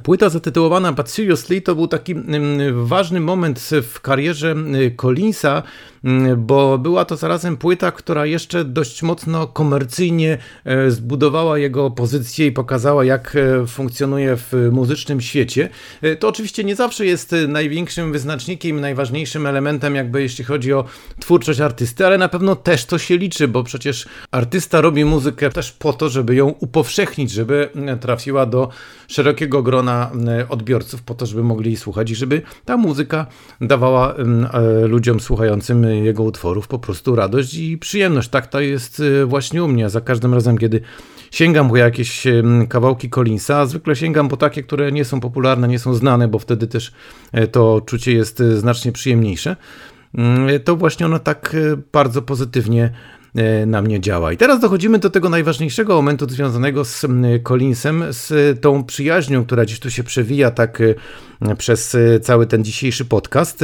Płyta 0.03 0.29
zatytułowana 0.29 0.91
But 0.91 1.09
Seriously 1.09 1.61
to 1.61 1.75
był 1.75 1.87
taki 1.87 2.11
mm, 2.11 2.85
ważny 2.85 3.19
moment 3.19 3.69
w 3.83 4.01
karierze 4.01 4.55
Collinsa, 4.95 5.63
bo 6.37 6.77
była 6.77 7.05
to 7.05 7.17
zarazem 7.17 7.57
płyta, 7.57 7.91
która 7.91 8.25
jeszcze 8.25 8.65
dość 8.65 9.03
mocno 9.03 9.47
komercyjnie 9.47 10.37
e, 10.65 10.91
zbudowała 10.91 11.57
jego 11.57 11.91
pozycję 11.91 12.47
i 12.47 12.51
pokazała, 12.51 13.05
jak 13.05 13.35
e, 13.35 13.67
funkcjonuje 13.67 14.37
w 14.37 14.53
muzycznym 14.71 15.21
świecie. 15.21 15.69
E, 16.01 16.15
to 16.15 16.27
oczywiście 16.27 16.63
nie 16.63 16.75
zawsze 16.75 17.05
jest 17.05 17.35
największym 17.47 18.11
wyznacznikiem, 18.11 18.81
najważniejszym 18.81 19.47
elementem, 19.47 19.95
jakby 19.95 20.21
jeśli 20.21 20.43
chodzi 20.43 20.73
o 20.73 20.85
twórczość 21.19 21.59
artysty, 21.59 22.05
ale 22.05 22.17
na 22.17 22.29
pewno 22.29 22.55
też 22.55 22.85
to 22.85 22.97
się 22.97 23.17
liczy, 23.17 23.47
bo 23.47 23.63
przecież 23.63 24.07
artysta 24.31 24.81
robi 24.81 25.05
muzykę 25.05 25.49
też 25.49 25.71
po 25.71 25.93
to, 25.93 26.09
żeby 26.09 26.35
ją 26.35 26.47
upowszechnić, 26.47 27.31
żeby 27.31 27.69
trafiła 28.01 28.45
do 28.45 28.69
szerokiego 29.07 29.63
grona 29.63 30.11
na 30.13 30.31
odbiorców 30.49 31.01
po 31.01 31.13
to, 31.13 31.25
żeby 31.25 31.43
mogli 31.43 31.77
słuchać 31.77 32.11
i 32.11 32.15
żeby 32.15 32.41
ta 32.65 32.77
muzyka 32.77 33.25
dawała 33.61 34.15
ludziom 34.87 35.19
słuchającym 35.19 35.90
jego 35.95 36.23
utworów 36.23 36.67
po 36.67 36.79
prostu 36.79 37.15
radość 37.15 37.53
i 37.53 37.77
przyjemność. 37.77 38.29
Tak 38.29 38.47
to 38.47 38.59
jest 38.59 39.01
e, 39.21 39.25
właśnie 39.25 39.63
u 39.63 39.67
mnie. 39.67 39.89
Za 39.89 40.01
każdym 40.01 40.33
razem, 40.33 40.57
kiedy 40.57 40.81
sięgam 41.31 41.69
po 41.69 41.77
jakieś 41.77 42.23
kawałki 42.69 43.09
Collinsa, 43.09 43.65
zwykle 43.65 43.95
sięgam 43.95 44.29
po 44.29 44.37
takie, 44.37 44.63
które 44.63 44.91
nie 44.91 45.05
są 45.05 45.19
popularne, 45.19 45.67
nie 45.67 45.79
są 45.79 45.93
znane, 45.93 46.27
bo 46.27 46.39
wtedy 46.39 46.67
też 46.67 46.91
to 47.51 47.81
czucie 47.85 48.13
jest 48.13 48.43
znacznie 48.55 48.91
przyjemniejsze. 48.91 49.55
Mm, 50.15 50.59
to 50.63 50.75
właśnie 50.75 51.05
ono 51.05 51.19
tak 51.19 51.55
bardzo 51.91 52.21
pozytywnie 52.21 52.91
E, 53.35 53.65
na 53.65 53.81
mnie 53.81 53.99
działa. 53.99 54.31
I 54.31 54.37
teraz 54.37 54.59
dochodzimy 54.59 54.99
do 54.99 55.09
tego 55.09 55.29
najważniejszego 55.29 55.95
momentu 55.95 56.29
związanego 56.29 56.85
z 56.85 57.05
Collinsem, 57.43 58.03
z 58.09 58.59
tą 58.61 58.83
przyjaźnią, 58.83 59.45
która 59.45 59.65
dziś 59.65 59.79
tu 59.79 59.91
się 59.91 60.03
przewija 60.03 60.51
tak 60.51 60.81
e, 61.41 61.55
przez 61.55 61.95
e, 61.95 62.19
cały 62.19 62.47
ten 62.47 62.63
dzisiejszy 62.63 63.05
podcast. 63.05 63.63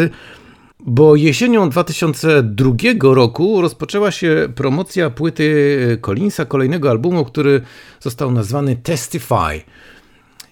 Bo 0.89 1.15
jesienią 1.15 1.70
2002 1.70 2.74
roku 3.01 3.62
rozpoczęła 3.62 4.12
się 4.12 4.50
promocja 4.56 5.10
płyty 5.10 5.98
Collinsa, 6.01 6.46
kolejnego 6.46 6.89
albumu, 6.89 7.25
który 7.25 7.62
został 8.00 8.32
nazwany 8.32 8.75
Testify. 8.75 9.62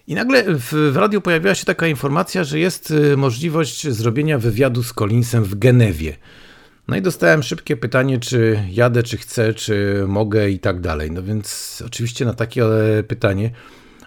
I 0.07 0.15
nagle 0.15 0.43
w, 0.43 0.91
w 0.93 0.97
radiu 0.97 1.21
pojawiła 1.21 1.55
się 1.55 1.65
taka 1.65 1.87
informacja, 1.87 2.43
że 2.43 2.59
jest 2.59 2.93
możliwość 3.17 3.87
zrobienia 3.87 4.39
wywiadu 4.39 4.83
z 4.83 4.93
Collinsem 4.93 5.43
w 5.43 5.55
Genewie. 5.55 6.17
No 6.87 6.97
i 6.97 7.01
dostałem 7.01 7.43
szybkie 7.43 7.77
pytanie, 7.77 8.19
czy 8.19 8.59
jadę, 8.71 9.03
czy 9.03 9.17
chcę, 9.17 9.53
czy 9.53 10.03
mogę 10.07 10.49
i 10.49 10.59
tak 10.59 10.81
dalej. 10.81 11.11
No 11.11 11.23
więc 11.23 11.83
oczywiście 11.85 12.25
na 12.25 12.33
takie 12.33 12.65
e, 12.65 13.03
pytanie 13.03 13.51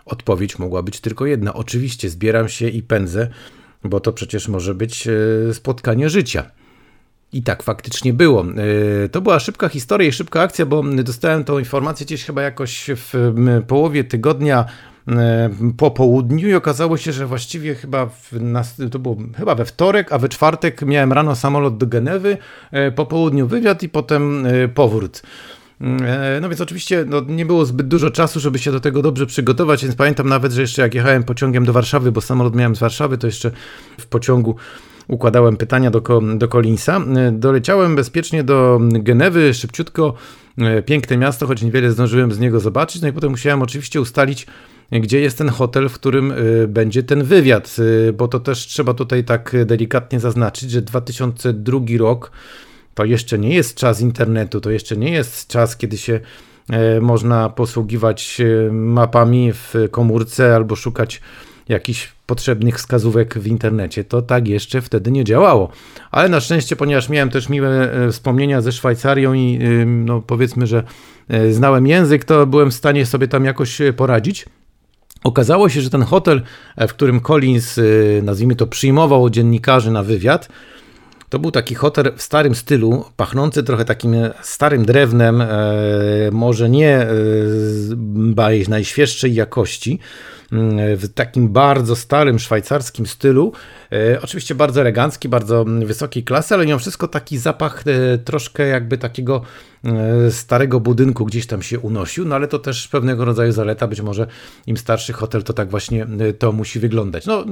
odpowiedź 0.04 0.58
mogła 0.58 0.82
być 0.82 1.00
tylko 1.00 1.26
jedna. 1.26 1.54
Oczywiście 1.54 2.10
zbieram 2.10 2.48
się 2.48 2.68
i 2.68 2.82
pędzę, 2.82 3.28
bo 3.84 4.00
to 4.00 4.12
przecież 4.12 4.48
może 4.48 4.74
być 4.74 5.08
e, 5.08 5.54
spotkanie 5.54 6.10
życia. 6.10 6.50
I 7.32 7.42
tak 7.42 7.62
faktycznie 7.62 8.12
było. 8.12 8.44
E, 9.04 9.08
to 9.08 9.20
była 9.20 9.40
szybka 9.40 9.68
historia 9.68 10.08
i 10.08 10.12
szybka 10.12 10.40
akcja, 10.40 10.66
bo 10.66 10.82
dostałem 10.82 11.44
tą 11.44 11.58
informację 11.58 12.06
gdzieś 12.06 12.24
chyba 12.24 12.42
jakoś 12.42 12.90
w 12.96 13.32
połowie 13.66 14.04
tygodnia 14.04 14.64
E, 15.08 15.50
po 15.76 15.90
południu 15.90 16.48
i 16.48 16.54
okazało 16.54 16.96
się, 16.96 17.12
że 17.12 17.26
właściwie 17.26 17.74
chyba 17.74 18.06
w, 18.06 18.32
to 18.90 18.98
było 18.98 19.16
chyba 19.36 19.54
we 19.54 19.64
wtorek, 19.64 20.12
a 20.12 20.18
we 20.18 20.28
czwartek 20.28 20.82
miałem 20.82 21.12
rano 21.12 21.36
samolot 21.36 21.76
do 21.76 21.86
Genewy, 21.86 22.36
po 22.94 23.06
południu 23.06 23.46
wywiad 23.46 23.82
i 23.82 23.88
potem 23.88 24.46
powrót. 24.74 25.22
No 26.40 26.48
więc 26.48 26.60
oczywiście 26.60 27.04
no, 27.08 27.20
nie 27.20 27.46
było 27.46 27.64
zbyt 27.64 27.88
dużo 27.88 28.10
czasu, 28.10 28.40
żeby 28.40 28.58
się 28.58 28.72
do 28.72 28.80
tego 28.80 29.02
dobrze 29.02 29.26
przygotować, 29.26 29.82
więc 29.82 29.96
pamiętam 29.96 30.28
nawet, 30.28 30.52
że 30.52 30.60
jeszcze 30.60 30.82
jak 30.82 30.94
jechałem 30.94 31.24
pociągiem 31.24 31.64
do 31.64 31.72
Warszawy, 31.72 32.12
bo 32.12 32.20
samolot 32.20 32.56
miałem 32.56 32.76
z 32.76 32.78
Warszawy, 32.78 33.18
to 33.18 33.26
jeszcze 33.26 33.50
w 34.00 34.06
pociągu 34.06 34.56
układałem 35.08 35.56
pytania 35.56 35.90
do, 35.90 36.02
do 36.36 36.48
Collinsa. 36.48 37.00
Doleciałem 37.32 37.96
bezpiecznie 37.96 38.44
do 38.44 38.80
Genewy, 38.82 39.54
szybciutko, 39.54 40.14
piękne 40.86 41.16
miasto, 41.16 41.46
choć 41.46 41.62
niewiele 41.62 41.90
zdążyłem 41.90 42.32
z 42.32 42.38
niego 42.38 42.60
zobaczyć, 42.60 43.02
no 43.02 43.08
i 43.08 43.12
potem 43.12 43.30
musiałem 43.30 43.62
oczywiście 43.62 44.00
ustalić 44.00 44.46
gdzie 44.92 45.20
jest 45.20 45.38
ten 45.38 45.48
hotel, 45.48 45.88
w 45.88 45.92
którym 45.92 46.32
będzie 46.68 47.02
ten 47.02 47.24
wywiad, 47.24 47.76
bo 48.14 48.28
to 48.28 48.40
też 48.40 48.58
trzeba 48.58 48.94
tutaj 48.94 49.24
tak 49.24 49.56
delikatnie 49.66 50.20
zaznaczyć, 50.20 50.70
że 50.70 50.82
2002 50.82 51.80
rok 51.98 52.30
to 52.98 53.04
jeszcze 53.04 53.38
nie 53.38 53.54
jest 53.54 53.74
czas 53.74 54.00
internetu, 54.00 54.60
to 54.60 54.70
jeszcze 54.70 54.96
nie 54.96 55.10
jest 55.10 55.46
czas, 55.46 55.76
kiedy 55.76 55.98
się 55.98 56.20
e, 56.70 57.00
można 57.00 57.48
posługiwać 57.48 58.40
e, 58.40 58.72
mapami 58.72 59.52
w 59.52 59.74
komórce 59.90 60.56
albo 60.56 60.76
szukać 60.76 61.20
jakichś 61.68 62.12
potrzebnych 62.26 62.76
wskazówek 62.76 63.38
w 63.38 63.46
internecie. 63.46 64.04
To 64.04 64.22
tak 64.22 64.48
jeszcze 64.48 64.80
wtedy 64.80 65.10
nie 65.10 65.24
działało. 65.24 65.68
Ale 66.10 66.28
na 66.28 66.40
szczęście, 66.40 66.76
ponieważ 66.76 67.08
miałem 67.08 67.30
też 67.30 67.48
miłe 67.48 67.92
e, 67.92 68.12
wspomnienia 68.12 68.60
ze 68.60 68.72
Szwajcarią 68.72 69.34
i 69.34 69.58
no 69.86 70.22
powiedzmy, 70.26 70.66
że 70.66 70.82
znałem 71.50 71.86
język, 71.86 72.24
to 72.24 72.46
byłem 72.46 72.70
w 72.70 72.74
stanie 72.74 73.06
sobie 73.06 73.28
tam 73.28 73.44
jakoś 73.44 73.78
poradzić. 73.96 74.46
Okazało 75.24 75.68
się, 75.68 75.80
że 75.80 75.90
ten 75.90 76.02
hotel, 76.02 76.42
w 76.88 76.90
którym 76.90 77.20
Collins, 77.20 77.80
nazwijmy 78.22 78.56
to, 78.56 78.66
przyjmował 78.66 79.30
dziennikarzy 79.30 79.90
na 79.90 80.02
wywiad, 80.02 80.48
to 81.28 81.38
był 81.38 81.50
taki 81.50 81.74
hotel 81.74 82.12
w 82.16 82.22
starym 82.22 82.54
stylu, 82.54 83.04
pachnący 83.16 83.62
trochę 83.62 83.84
takim 83.84 84.16
starym 84.42 84.84
drewnem, 84.84 85.40
e, 85.40 85.48
może 86.32 86.70
nie 86.70 87.06
najświeższej 88.68 89.34
jakości. 89.34 89.98
Mm, 90.52 90.96
w 90.96 91.14
takim 91.14 91.48
bardzo 91.48 91.96
starym 91.96 92.38
szwajcarskim 92.38 93.06
stylu. 93.06 93.52
E, 93.92 94.22
oczywiście 94.22 94.54
bardzo 94.54 94.80
elegancki, 94.80 95.28
bardzo 95.28 95.64
wysokiej 95.64 96.24
klasy, 96.24 96.54
ale 96.54 96.66
mimo 96.66 96.78
wszystko 96.78 97.08
taki 97.08 97.38
zapach 97.38 97.84
e, 97.86 98.18
troszkę 98.18 98.66
jakby 98.66 98.98
takiego 98.98 99.42
e, 99.84 100.30
starego 100.30 100.80
budynku 100.80 101.24
gdzieś 101.24 101.46
tam 101.46 101.62
się 101.62 101.78
unosił, 101.78 102.24
no 102.24 102.34
ale 102.34 102.48
to 102.48 102.58
też 102.58 102.88
pewnego 102.88 103.24
rodzaju 103.24 103.52
zaleta, 103.52 103.86
być 103.86 104.00
może 104.00 104.26
im 104.66 104.76
starszy 104.76 105.12
hotel 105.12 105.42
to 105.42 105.52
tak 105.52 105.70
właśnie 105.70 106.06
to 106.38 106.52
musi 106.52 106.80
wyglądać. 106.80 107.26
No, 107.26 107.44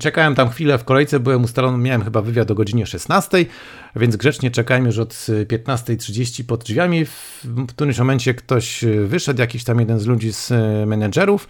czekałem 0.00 0.34
tam 0.34 0.50
chwilę 0.50 0.78
w 0.78 0.84
kolejce, 0.84 1.20
byłem 1.20 1.44
ustalony, 1.44 1.78
miałem 1.78 2.04
chyba 2.04 2.22
wywiad 2.22 2.50
o 2.50 2.54
godzinie 2.54 2.86
16, 2.86 3.44
więc 3.96 4.16
grzecznie 4.16 4.50
czekałem 4.50 4.86
już 4.86 4.98
od 4.98 5.12
15.30 5.12 6.44
pod 6.44 6.64
drzwiami. 6.64 7.04
W 7.04 7.66
którymś 7.68 7.98
momencie 7.98 8.34
ktoś 8.34 8.84
wyszedł, 9.06 9.40
jakiś 9.40 9.64
tam 9.64 9.80
jeden 9.80 9.98
z 9.98 10.06
ludzi 10.06 10.32
z 10.32 10.50
menedżerów, 10.86 11.48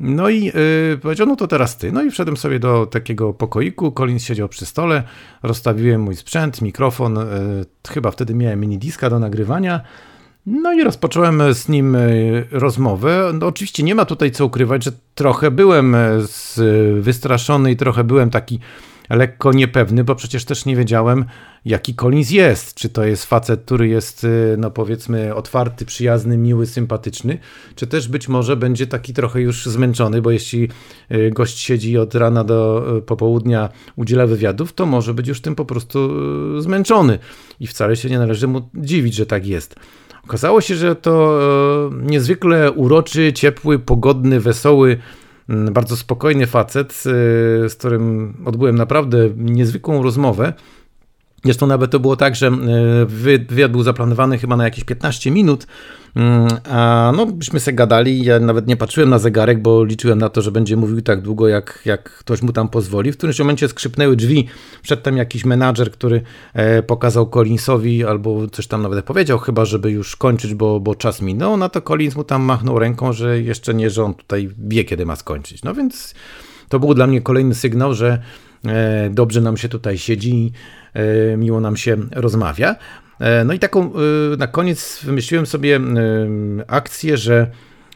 no 0.00 0.28
i 0.28 0.44
yy, 0.44 0.98
powiedział, 1.02 1.26
no 1.26 1.36
to 1.36 1.46
teraz 1.46 1.76
ty. 1.76 1.92
No 1.92 2.02
i 2.02 2.10
wszedłem 2.10 2.36
sobie 2.36 2.58
do 2.58 2.86
takiego 2.86 3.32
pokoiku, 3.32 3.92
Collins 3.92 4.24
siedział 4.24 4.48
przy 4.48 4.66
stole, 4.66 5.02
rozstawiłem 5.42 6.00
mój 6.00 6.16
sprzęt, 6.16 6.62
mikrofon, 6.62 7.14
yy, 7.14 7.92
chyba 7.92 8.10
wtedy 8.10 8.34
miałem 8.34 8.60
mini 8.60 8.78
diska 8.78 9.10
do 9.10 9.18
nagrywania. 9.18 9.80
No 10.46 10.72
i 10.72 10.82
rozpocząłem 10.84 11.54
z 11.54 11.68
nim 11.68 11.94
y, 11.94 12.46
rozmowę. 12.50 13.32
No 13.40 13.46
oczywiście 13.46 13.82
nie 13.82 13.94
ma 13.94 14.04
tutaj 14.04 14.30
co 14.30 14.46
ukrywać, 14.46 14.84
że 14.84 14.92
trochę 15.14 15.50
byłem 15.50 15.94
y, 15.94 16.20
wystraszony 17.00 17.70
i 17.70 17.76
trochę 17.76 18.04
byłem 18.04 18.30
taki 18.30 18.60
lekko 19.10 19.52
niepewny, 19.52 20.04
bo 20.04 20.14
przecież 20.14 20.44
też 20.44 20.64
nie 20.64 20.76
wiedziałem, 20.76 21.24
jaki 21.64 21.94
Collins 21.94 22.30
jest. 22.30 22.74
Czy 22.74 22.88
to 22.88 23.04
jest 23.04 23.24
facet, 23.24 23.62
który 23.64 23.88
jest, 23.88 24.24
y, 24.24 24.56
no 24.58 24.70
powiedzmy, 24.70 25.34
otwarty, 25.34 25.84
przyjazny, 25.84 26.36
miły, 26.36 26.66
sympatyczny, 26.66 27.38
czy 27.74 27.86
też 27.86 28.08
być 28.08 28.28
może 28.28 28.56
będzie 28.56 28.86
taki 28.86 29.12
trochę 29.12 29.40
już 29.40 29.66
zmęczony, 29.66 30.22
bo 30.22 30.30
jeśli 30.30 30.68
y, 31.12 31.30
gość 31.30 31.58
siedzi 31.58 31.98
od 31.98 32.14
rana 32.14 32.44
do 32.44 32.86
y, 32.98 33.02
popołudnia, 33.02 33.68
udziela 33.96 34.26
wywiadów, 34.26 34.72
to 34.72 34.86
może 34.86 35.14
być 35.14 35.28
już 35.28 35.40
tym 35.40 35.54
po 35.54 35.64
prostu 35.64 36.10
zmęczony. 36.60 37.18
I 37.60 37.66
wcale 37.66 37.96
się 37.96 38.10
nie 38.10 38.18
należy 38.18 38.48
mu 38.48 38.68
dziwić, 38.74 39.14
że 39.14 39.26
tak 39.26 39.46
jest. 39.46 39.76
Okazało 40.24 40.60
się, 40.60 40.74
że 40.74 40.96
to 40.96 41.40
niezwykle 42.02 42.72
uroczy, 42.72 43.32
ciepły, 43.32 43.78
pogodny, 43.78 44.40
wesoły, 44.40 44.98
bardzo 45.48 45.96
spokojny 45.96 46.46
facet, 46.46 46.92
y, 46.92 47.02
z 47.68 47.74
którym 47.74 48.34
odbyłem 48.44 48.76
naprawdę 48.76 49.18
niezwykłą 49.36 50.02
rozmowę. 50.02 50.52
Zresztą 51.44 51.66
nawet 51.66 51.90
to 51.90 52.00
było 52.00 52.16
tak, 52.16 52.36
że 52.36 52.48
y, 52.48 53.06
wywiad 53.48 53.72
był 53.72 53.82
zaplanowany 53.82 54.38
chyba 54.38 54.56
na 54.56 54.64
jakieś 54.64 54.84
15 54.84 55.30
minut, 55.30 55.66
mm, 56.16 56.48
a 56.70 57.12
no 57.16 57.26
byśmy 57.26 57.60
sobie 57.60 57.74
gadali, 57.74 58.24
ja 58.24 58.40
nawet 58.40 58.66
nie 58.66 58.76
patrzyłem 58.76 59.10
na 59.10 59.18
zegarek, 59.18 59.62
bo 59.62 59.84
liczyłem 59.84 60.18
na 60.18 60.28
to, 60.28 60.42
że 60.42 60.52
będzie 60.52 60.76
mówił 60.76 61.02
tak 61.02 61.20
długo, 61.20 61.48
jak, 61.48 61.82
jak 61.84 62.10
ktoś 62.10 62.42
mu 62.42 62.52
tam 62.52 62.68
pozwoli. 62.68 63.12
W 63.12 63.16
którymś 63.16 63.38
momencie 63.38 63.68
skrzypnęły 63.68 64.16
drzwi, 64.16 64.46
przedtem 64.82 65.16
jakiś 65.16 65.44
menadżer, 65.44 65.90
który 65.90 66.22
e, 66.54 66.82
pokazał 66.82 67.26
Collinsowi, 67.26 68.04
albo 68.04 68.48
coś 68.48 68.66
tam 68.66 68.82
nawet 68.82 69.04
powiedział, 69.04 69.38
chyba 69.38 69.64
żeby 69.64 69.90
już 69.90 70.16
kończyć, 70.16 70.54
bo, 70.54 70.80
bo 70.80 70.94
czas 70.94 71.22
minął, 71.22 71.56
no 71.56 71.68
to 71.68 71.82
Collins 71.82 72.16
mu 72.16 72.24
tam 72.24 72.42
machnął 72.42 72.78
ręką, 72.78 73.12
że 73.12 73.40
jeszcze 73.40 73.74
nie, 73.74 73.90
że 73.90 74.04
on 74.04 74.14
tutaj 74.14 74.50
wie, 74.58 74.84
kiedy 74.84 75.06
ma 75.06 75.16
skończyć. 75.16 75.62
No 75.62 75.74
więc 75.74 76.14
to 76.68 76.78
był 76.78 76.94
dla 76.94 77.06
mnie 77.06 77.20
kolejny 77.20 77.54
sygnał, 77.54 77.94
że 77.94 78.08
e, 78.08 78.18
dobrze 79.10 79.40
nam 79.40 79.56
się 79.56 79.68
tutaj 79.68 79.98
siedzi, 79.98 80.52
E, 80.94 81.36
miło 81.36 81.60
nam 81.60 81.76
się 81.76 81.96
rozmawia. 82.12 82.76
E, 83.20 83.44
no 83.44 83.52
i 83.52 83.58
taką 83.58 83.92
e, 83.92 84.36
na 84.36 84.46
koniec 84.46 85.00
wymyśliłem 85.04 85.46
sobie 85.46 85.80
akcję, 86.66 87.16
że 87.16 87.50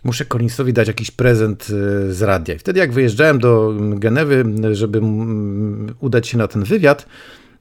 muszę 0.05 0.25
Collinsowi 0.25 0.73
dać 0.73 0.89
jakiś 0.89 1.11
prezent 1.11 1.67
z 2.09 2.23
radia. 2.23 2.55
I 2.55 2.59
wtedy 2.59 2.81
jak 2.81 2.93
wyjeżdżałem 2.93 3.39
do 3.39 3.75
Genewy, 3.79 4.45
żeby 4.73 5.01
udać 6.01 6.29
się 6.29 6.39
na 6.39 6.49
ten 6.49 6.65
wywiad, 6.65 7.07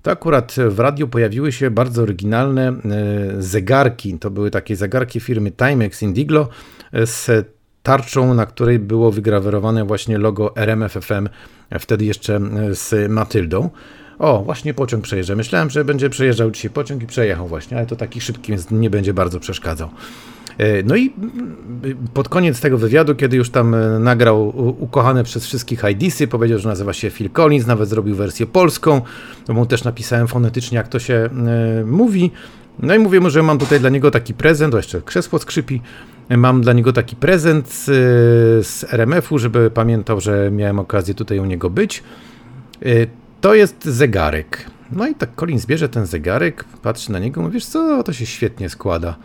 to 0.01 0.11
akurat 0.11 0.55
w 0.69 0.79
radiu 0.79 1.07
pojawiły 1.07 1.51
się 1.51 1.71
bardzo 1.71 2.01
oryginalne 2.01 2.73
zegarki. 3.39 4.19
To 4.19 4.29
były 4.29 4.51
takie 4.51 4.75
zegarki 4.75 5.19
firmy 5.19 5.51
Timex 5.51 6.01
Indiglo 6.03 6.49
z 6.93 7.47
tarczą, 7.87 8.33
na 8.33 8.45
której 8.45 8.79
było 8.79 9.11
wygrawerowane 9.11 9.85
właśnie 9.85 10.17
logo 10.17 10.55
RMFFM, 10.55 11.29
wtedy 11.79 12.05
jeszcze 12.05 12.39
z 12.71 13.11
Matyldą. 13.11 13.69
O, 14.19 14.43
właśnie 14.43 14.73
pociąg 14.73 15.03
przejeżdża. 15.03 15.35
Myślałem, 15.35 15.69
że 15.69 15.85
będzie 15.85 16.09
przejeżdżał 16.09 16.51
dzisiaj 16.51 16.71
pociąg 16.71 17.03
i 17.03 17.07
przejechał 17.07 17.47
właśnie, 17.47 17.77
ale 17.77 17.85
to 17.85 17.95
taki 17.95 18.21
szybki, 18.21 18.51
więc 18.51 18.71
nie 18.71 18.89
będzie 18.89 19.13
bardzo 19.13 19.39
przeszkadzał. 19.39 19.89
E, 20.57 20.83
no 20.83 20.95
i 20.95 21.13
mm, 21.17 21.55
pod 22.13 22.29
koniec 22.29 22.61
tego 22.61 22.77
wywiadu, 22.77 23.15
kiedy 23.15 23.37
już 23.37 23.49
tam 23.49 23.75
e, 23.75 23.99
nagrał 23.99 24.53
ukochane 24.83 25.23
przez 25.23 25.45
wszystkich 25.45 25.83
IDsy, 25.91 26.27
powiedział, 26.27 26.59
że 26.59 26.69
nazywa 26.69 26.93
się 26.93 27.09
Phil 27.09 27.29
Collins, 27.29 27.67
nawet 27.67 27.89
zrobił 27.89 28.15
wersję 28.15 28.45
polską, 28.45 29.01
to 29.45 29.53
mu 29.53 29.65
też 29.65 29.83
napisałem 29.83 30.27
fonetycznie, 30.27 30.77
jak 30.77 30.87
to 30.87 30.99
się 30.99 31.13
e, 31.13 31.29
mówi. 31.85 32.31
No 32.79 32.95
i 32.95 32.99
mówię 32.99 33.19
mu, 33.19 33.29
że 33.29 33.43
mam 33.43 33.57
tutaj 33.57 33.79
dla 33.79 33.89
niego 33.89 34.11
taki 34.11 34.33
prezent, 34.33 34.73
o 34.73 34.77
jeszcze 34.77 35.01
krzesło 35.01 35.39
skrzypi, 35.39 35.81
mam 36.29 36.61
dla 36.61 36.73
niego 36.73 36.93
taki 36.93 37.15
prezent 37.15 37.69
z, 37.69 37.85
z 38.67 38.93
RMF-u, 38.93 39.37
żeby 39.37 39.71
pamiętał, 39.71 40.21
że 40.21 40.51
miałem 40.51 40.79
okazję 40.79 41.13
tutaj 41.13 41.39
u 41.39 41.45
niego 41.45 41.69
być. 41.69 42.03
To 43.41 43.55
jest 43.55 43.85
zegarek. 43.85 44.65
No 44.91 45.07
i 45.07 45.15
tak 45.15 45.29
Colin 45.35 45.59
zbierze 45.59 45.89
ten 45.89 46.05
zegarek, 46.05 46.63
patrzy 46.63 47.11
na 47.11 47.19
niego, 47.19 47.41
mówisz 47.41 47.65
co, 47.65 48.03
to 48.03 48.13
się 48.13 48.25
świetnie 48.25 48.69
składa. 48.69 49.15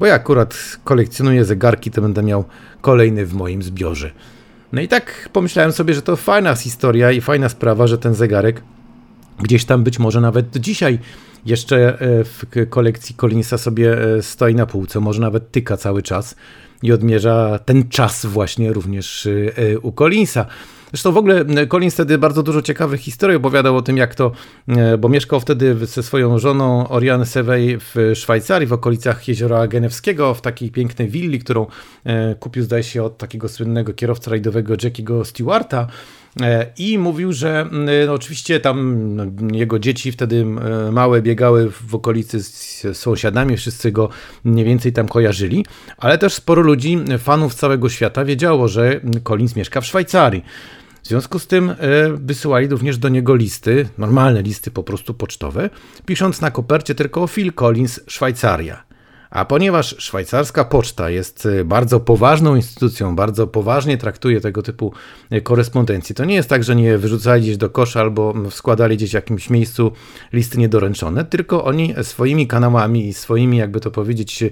Bo 0.00 0.06
ja 0.06 0.14
akurat 0.14 0.78
kolekcjonuję 0.84 1.44
zegarki, 1.44 1.90
to 1.90 2.02
będę 2.02 2.22
miał 2.22 2.44
kolejny 2.80 3.26
w 3.26 3.34
moim 3.34 3.62
zbiorze. 3.62 4.10
No 4.72 4.80
i 4.80 4.88
tak 4.88 5.28
pomyślałem 5.32 5.72
sobie, 5.72 5.94
że 5.94 6.02
to 6.02 6.16
fajna 6.16 6.54
historia 6.54 7.12
i 7.12 7.20
fajna 7.20 7.48
sprawa, 7.48 7.86
że 7.86 7.98
ten 7.98 8.14
zegarek 8.14 8.62
gdzieś 9.42 9.64
tam 9.64 9.84
być 9.84 9.98
może 9.98 10.20
nawet 10.20 10.56
dzisiaj 10.56 10.98
jeszcze 11.48 12.00
e, 12.00 12.24
w 12.24 12.44
kolekcji 12.70 13.14
Collinsa 13.14 13.58
sobie 13.58 14.16
e, 14.16 14.22
stoi 14.22 14.54
na 14.54 14.66
półce, 14.66 15.00
może 15.00 15.20
nawet 15.20 15.50
tyka 15.50 15.76
cały 15.76 16.02
czas 16.02 16.36
i 16.82 16.92
odmierza 16.92 17.58
ten 17.64 17.88
czas 17.88 18.26
właśnie 18.26 18.72
również 18.72 19.26
e, 19.26 19.78
u 19.78 19.92
Collinsa. 19.92 20.46
Zresztą 20.92 21.12
w 21.12 21.16
ogóle 21.16 21.44
Collins 21.66 21.94
wtedy 21.94 22.18
bardzo 22.18 22.42
dużo 22.42 22.62
ciekawych 22.62 23.00
historii 23.00 23.36
opowiadał 23.36 23.76
o 23.76 23.82
tym, 23.82 23.96
jak 23.96 24.14
to, 24.14 24.32
bo 24.98 25.08
mieszkał 25.08 25.40
wtedy 25.40 25.86
ze 25.86 26.02
swoją 26.02 26.38
żoną 26.38 26.88
Oriane 26.88 27.26
Sewej 27.26 27.78
w 27.78 28.12
Szwajcarii, 28.14 28.68
w 28.68 28.72
okolicach 28.72 29.28
jeziora 29.28 29.66
Genewskiego, 29.66 30.34
w 30.34 30.40
takiej 30.40 30.70
pięknej 30.70 31.08
willi, 31.08 31.38
którą 31.38 31.66
kupił, 32.40 32.62
zdaje 32.62 32.82
się, 32.82 33.02
od 33.02 33.18
takiego 33.18 33.48
słynnego 33.48 33.94
kierowca 33.94 34.30
rajdowego 34.30 34.74
Jackiego 34.82 35.24
Stewarta. 35.24 35.86
I 36.78 36.98
mówił, 36.98 37.32
że 37.32 37.66
no 38.06 38.12
oczywiście 38.12 38.60
tam 38.60 39.06
no, 39.16 39.24
jego 39.52 39.78
dzieci 39.78 40.12
wtedy 40.12 40.44
małe 40.92 41.22
biegały 41.22 41.70
w 41.70 41.94
okolicy 41.94 42.42
z 42.42 42.86
sąsiadami, 42.92 43.56
wszyscy 43.56 43.92
go 43.92 44.08
mniej 44.44 44.64
więcej 44.64 44.92
tam 44.92 45.08
kojarzyli, 45.08 45.66
ale 45.96 46.18
też 46.18 46.34
sporo 46.34 46.62
ludzi, 46.62 46.98
fanów 47.18 47.54
całego 47.54 47.88
świata 47.88 48.24
wiedziało, 48.24 48.68
że 48.68 49.00
Collins 49.22 49.56
mieszka 49.56 49.80
w 49.80 49.86
Szwajcarii. 49.86 50.44
W 51.02 51.08
związku 51.08 51.38
z 51.38 51.46
tym 51.46 51.70
e, 51.70 51.74
wysyłali 52.12 52.68
również 52.68 52.98
do 52.98 53.08
niego 53.08 53.34
listy, 53.34 53.88
normalne 53.98 54.42
listy 54.42 54.70
po 54.70 54.82
prostu 54.82 55.14
pocztowe, 55.14 55.70
pisząc 56.06 56.40
na 56.40 56.50
kopercie 56.50 56.94
tylko 56.94 57.26
Phil 57.26 57.52
Collins, 57.52 58.00
Szwajcaria. 58.06 58.87
A 59.30 59.44
ponieważ 59.44 59.94
szwajcarska 59.98 60.64
poczta 60.64 61.10
jest 61.10 61.46
e, 61.46 61.64
bardzo 61.64 62.00
poważną 62.00 62.56
instytucją, 62.56 63.16
bardzo 63.16 63.46
poważnie 63.46 63.98
traktuje 63.98 64.40
tego 64.40 64.62
typu 64.62 64.92
e, 65.30 65.40
korespondencje, 65.40 66.14
to 66.14 66.24
nie 66.24 66.34
jest 66.34 66.48
tak, 66.48 66.64
że 66.64 66.76
nie 66.76 66.98
wyrzucali 66.98 67.42
gdzieś 67.42 67.56
do 67.56 67.70
kosza 67.70 68.00
albo 68.00 68.34
składali 68.50 68.96
gdzieś 68.96 69.10
w 69.10 69.14
jakimś 69.14 69.50
miejscu 69.50 69.92
listy 70.32 70.58
niedoręczone, 70.58 71.24
tylko 71.24 71.64
oni 71.64 71.94
swoimi 72.02 72.46
kanałami 72.46 73.08
i 73.08 73.12
swoimi, 73.12 73.56
jakby 73.56 73.80
to 73.80 73.90
powiedzieć, 73.90 74.44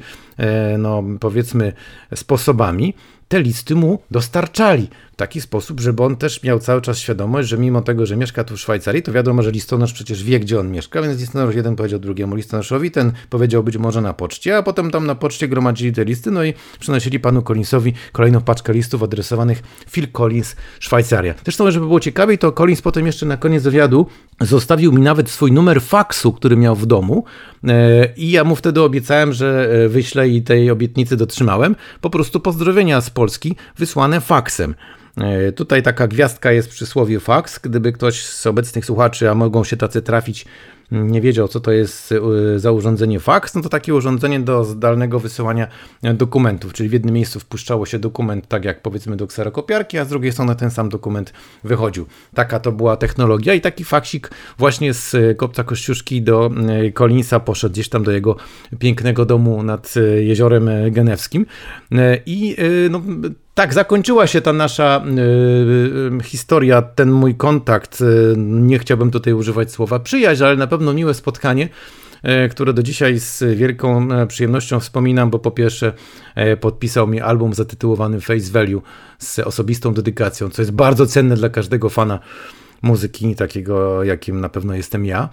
no 0.79 1.05
powiedzmy, 1.21 1.73
sposobami 2.15 2.95
te 3.29 3.43
listy 3.43 3.75
mu 3.75 3.99
dostarczali 4.11 4.89
taki 5.17 5.41
sposób, 5.41 5.81
żeby 5.81 6.03
on 6.03 6.17
też 6.17 6.43
miał 6.43 6.59
cały 6.59 6.81
czas 6.81 6.99
świadomość, 6.99 7.49
że 7.49 7.59
mimo 7.59 7.83
tego, 7.83 8.07
że 8.07 8.17
mieszka 8.17 8.45
tu 8.45 8.57
w 8.57 8.61
Szwajcarii, 8.61 9.03
to 9.03 9.13
wiadomo, 9.13 9.43
że 9.43 9.51
listonosz 9.51 9.93
przecież 9.93 10.25
wie, 10.25 10.41
gdzie 10.41 10.61
on 10.61 10.71
mieszka, 10.71 11.03
więc 11.03 11.21
listonosz 11.21 11.55
jeden 11.55 11.77
powiedział 11.77 12.01
drugiemu 12.01 12.37
listonoszowi, 12.37 12.91
ten 12.91 13.13
powiedział 13.31 13.63
być 13.63 13.77
może 13.77 14.01
na 14.01 14.13
poczcie, 14.13 14.57
a 14.57 14.63
potem 14.63 14.91
tam 14.91 15.07
na 15.07 15.15
poczcie 15.15 15.49
gromadzili 15.49 15.93
te 15.93 16.05
listy, 16.05 16.31
no 16.31 16.45
i 16.45 16.55
przynosili 16.81 17.21
panu 17.21 17.43
Collinsowi 17.43 17.93
kolejną 18.13 18.41
paczkę 18.41 18.73
listów 18.73 19.03
adresowanych 19.03 19.63
Phil 19.91 20.09
Collins, 20.13 20.57
Szwajcaria. 20.81 21.35
Zresztą, 21.45 21.71
żeby 21.71 21.87
było 21.87 22.01
ciekawiej, 22.01 22.39
to 22.39 22.53
Collins 22.53 22.83
potem 22.83 23.07
jeszcze 23.07 23.27
na 23.27 23.37
koniec 23.37 23.63
wywiadu 23.63 24.07
zostawił 24.41 24.93
mi 24.93 25.03
nawet 25.03 25.31
swój 25.31 25.53
numer 25.53 25.83
faksu, 25.83 26.33
który 26.33 26.57
miał 26.57 26.77
w 26.77 26.87
domu 26.87 27.25
e, 27.65 28.15
i 28.17 28.31
ja 28.31 28.45
mu 28.45 28.57
wtedy 28.57 28.83
obiecałem, 28.83 29.33
że 29.33 29.69
e, 29.85 29.89
wyślę 29.89 30.29
i 30.29 30.43
tej 30.43 30.71
obietnicy 30.71 31.17
dotrzymałem. 31.17 31.77
Po 32.01 32.11
prostu 32.11 32.41
pozdrowienia 32.41 33.01
z 33.01 33.11
Polski 33.11 33.57
wysłane 33.79 34.21
faksem. 34.21 34.75
E, 35.17 35.53
tutaj 35.53 35.83
taka 35.83 36.09
gwiazdka 36.09 36.53
jest 36.53 36.71
przy 36.71 36.87
słowie 36.87 37.21
faks. 37.21 37.59
Gdyby 37.59 37.93
ktoś 37.93 38.25
z 38.25 38.47
obecnych 38.47 38.85
słuchaczy, 38.85 39.31
a 39.31 39.35
mogą 39.35 39.65
się 39.65 39.77
tacy 39.77 40.03
trafić, 40.03 40.47
nie 40.91 41.21
wiedział, 41.21 41.49
co 41.49 41.61
to 41.61 41.73
jest 41.73 42.15
za 42.57 42.73
urządzenie 42.73 43.21
fax, 43.21 43.55
no 43.55 43.63
to 43.63 43.69
takie 43.69 43.95
urządzenie 43.95 44.41
do 44.41 44.65
zdalnego 44.65 45.21
wysyłania 45.21 45.67
dokumentów, 46.03 46.73
czyli 46.73 46.89
w 46.89 46.93
jednym 46.93 47.15
miejscu 47.15 47.41
wpuszczało 47.41 47.87
się 47.87 47.99
dokument, 47.99 48.49
tak 48.49 48.65
jak 48.65 48.83
powiedzmy 48.83 49.17
do 49.17 49.27
kserokopiarki, 49.27 49.99
a 49.99 50.05
z 50.05 50.09
drugiej 50.09 50.33
strony 50.33 50.57
ten 50.57 50.71
sam 50.71 50.89
dokument 50.89 51.33
wychodził. 51.65 52.07
Taka 52.35 52.61
to 52.61 52.73
była 52.73 52.97
technologia 52.97 53.55
i 53.55 53.61
taki 53.61 53.85
faksik 53.85 54.31
właśnie 54.59 54.95
z 54.95 55.39
kopca 55.39 55.65
Kościuszki 55.65 56.23
do 56.23 56.51
Collinsa 56.95 57.41
poszedł 57.41 57.73
gdzieś 57.73 57.89
tam 57.89 58.05
do 58.05 58.13
jego 58.13 58.37
pięknego 58.79 59.25
domu 59.25 59.63
nad 59.63 59.95
jeziorem 60.21 60.71
genewskim 60.91 61.47
i 62.27 62.57
no, 62.91 63.03
tak, 63.57 63.75
zakończyła 63.75 64.27
się 64.27 64.41
ta 64.41 64.53
nasza 64.53 65.05
y, 65.07 66.21
y, 66.21 66.25
historia, 66.25 66.83
ten 66.83 67.11
mój 67.11 67.35
kontakt. 67.35 68.01
Y, 68.01 68.35
nie 68.37 68.79
chciałbym 68.79 69.11
tutaj 69.11 69.33
używać 69.33 69.73
słowa 69.73 69.99
przyjaźń, 69.99 70.45
ale 70.45 70.57
na 70.57 70.67
pewno 70.67 70.93
miłe 70.93 71.15
spotkanie, 71.15 71.69
które 72.51 72.73
do 72.73 72.83
dzisiaj 72.83 73.19
z 73.19 73.57
wielką 73.57 74.09
przyjemnością 74.29 74.81
wspominam, 74.81 75.31
bo 75.31 75.39
po 75.39 75.51
pierwsze 75.51 75.93
podpisał 76.61 77.07
mi 77.07 77.21
album 77.21 77.55
zatytułowany 77.55 78.21
Face 78.21 78.53
Value 78.53 78.83
z 79.19 79.39
osobistą 79.39 79.95
dedykacją, 79.95 80.51
co 80.51 80.63
jest 80.63 80.73
bardzo 80.73 81.07
cenne 81.07 81.37
dla 81.37 81.49
każdego 81.49 81.89
fana 81.89 82.19
muzyki, 82.83 83.35
takiego 83.35 84.05
jakim 84.05 84.41
na 84.41 84.49
pewno 84.49 84.75
jestem 84.75 85.05
ja. 85.05 85.29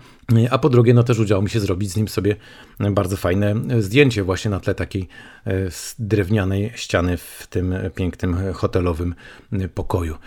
A 0.52 0.58
po 0.58 0.70
drugie, 0.70 0.94
no 0.94 1.04
też 1.04 1.20
udało 1.20 1.42
mi 1.42 1.50
się 1.50 1.60
zrobić 1.60 1.92
z 1.92 1.98
nim 1.98 2.08
sobie 2.08 2.36
bardzo 2.80 3.18
fajne 3.18 3.56
zdjęcie 3.80 4.24
właśnie 4.24 4.52
na 4.52 4.60
tle 4.60 4.76
takiej 4.76 5.08
e, 5.48 5.52
drewnianej 6.00 6.72
ściany 6.76 7.18
w 7.18 7.48
tym 7.50 7.76
pięknym 7.96 8.54
hotelowym 8.54 9.16
pokoju. 9.74 10.18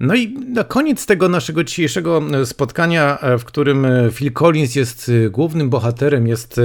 No 0.00 0.14
i 0.14 0.38
na 0.38 0.64
koniec 0.64 1.06
tego 1.06 1.28
naszego 1.28 1.64
dzisiejszego 1.64 2.22
spotkania, 2.44 3.18
e, 3.18 3.38
w 3.38 3.44
którym 3.44 3.86
Phil 4.12 4.32
Collins 4.32 4.74
jest 4.74 5.10
głównym 5.30 5.70
bohaterem, 5.70 6.26
jest 6.26 6.58
e, 6.58 6.62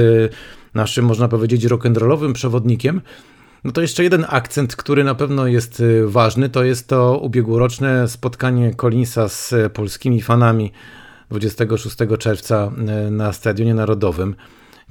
naszym, 0.74 1.06
można 1.06 1.28
powiedzieć, 1.28 1.66
rock'n'rollowym 1.66 2.34
przewodnikiem, 2.34 3.02
no 3.64 3.72
to 3.72 3.82
jeszcze 3.82 4.04
jeden 4.04 4.26
akcent, 4.30 4.76
który 4.76 5.04
na 5.04 5.16
pewno 5.16 5.48
jest 5.48 5.80
y, 5.80 6.08
ważny, 6.08 6.50
to 6.50 6.64
jest 6.64 6.88
to 6.88 7.18
ubiegłoroczne 7.18 8.08
spotkanie 8.08 8.76
Collinsa 8.76 9.30
z 9.30 9.54
polskimi 9.74 10.22
fanami 10.22 10.72
26 11.30 11.98
czerwca 12.20 12.72
y, 13.08 13.12
na 13.12 13.34
Stadionie 13.34 13.74
Narodowym. 13.74 14.36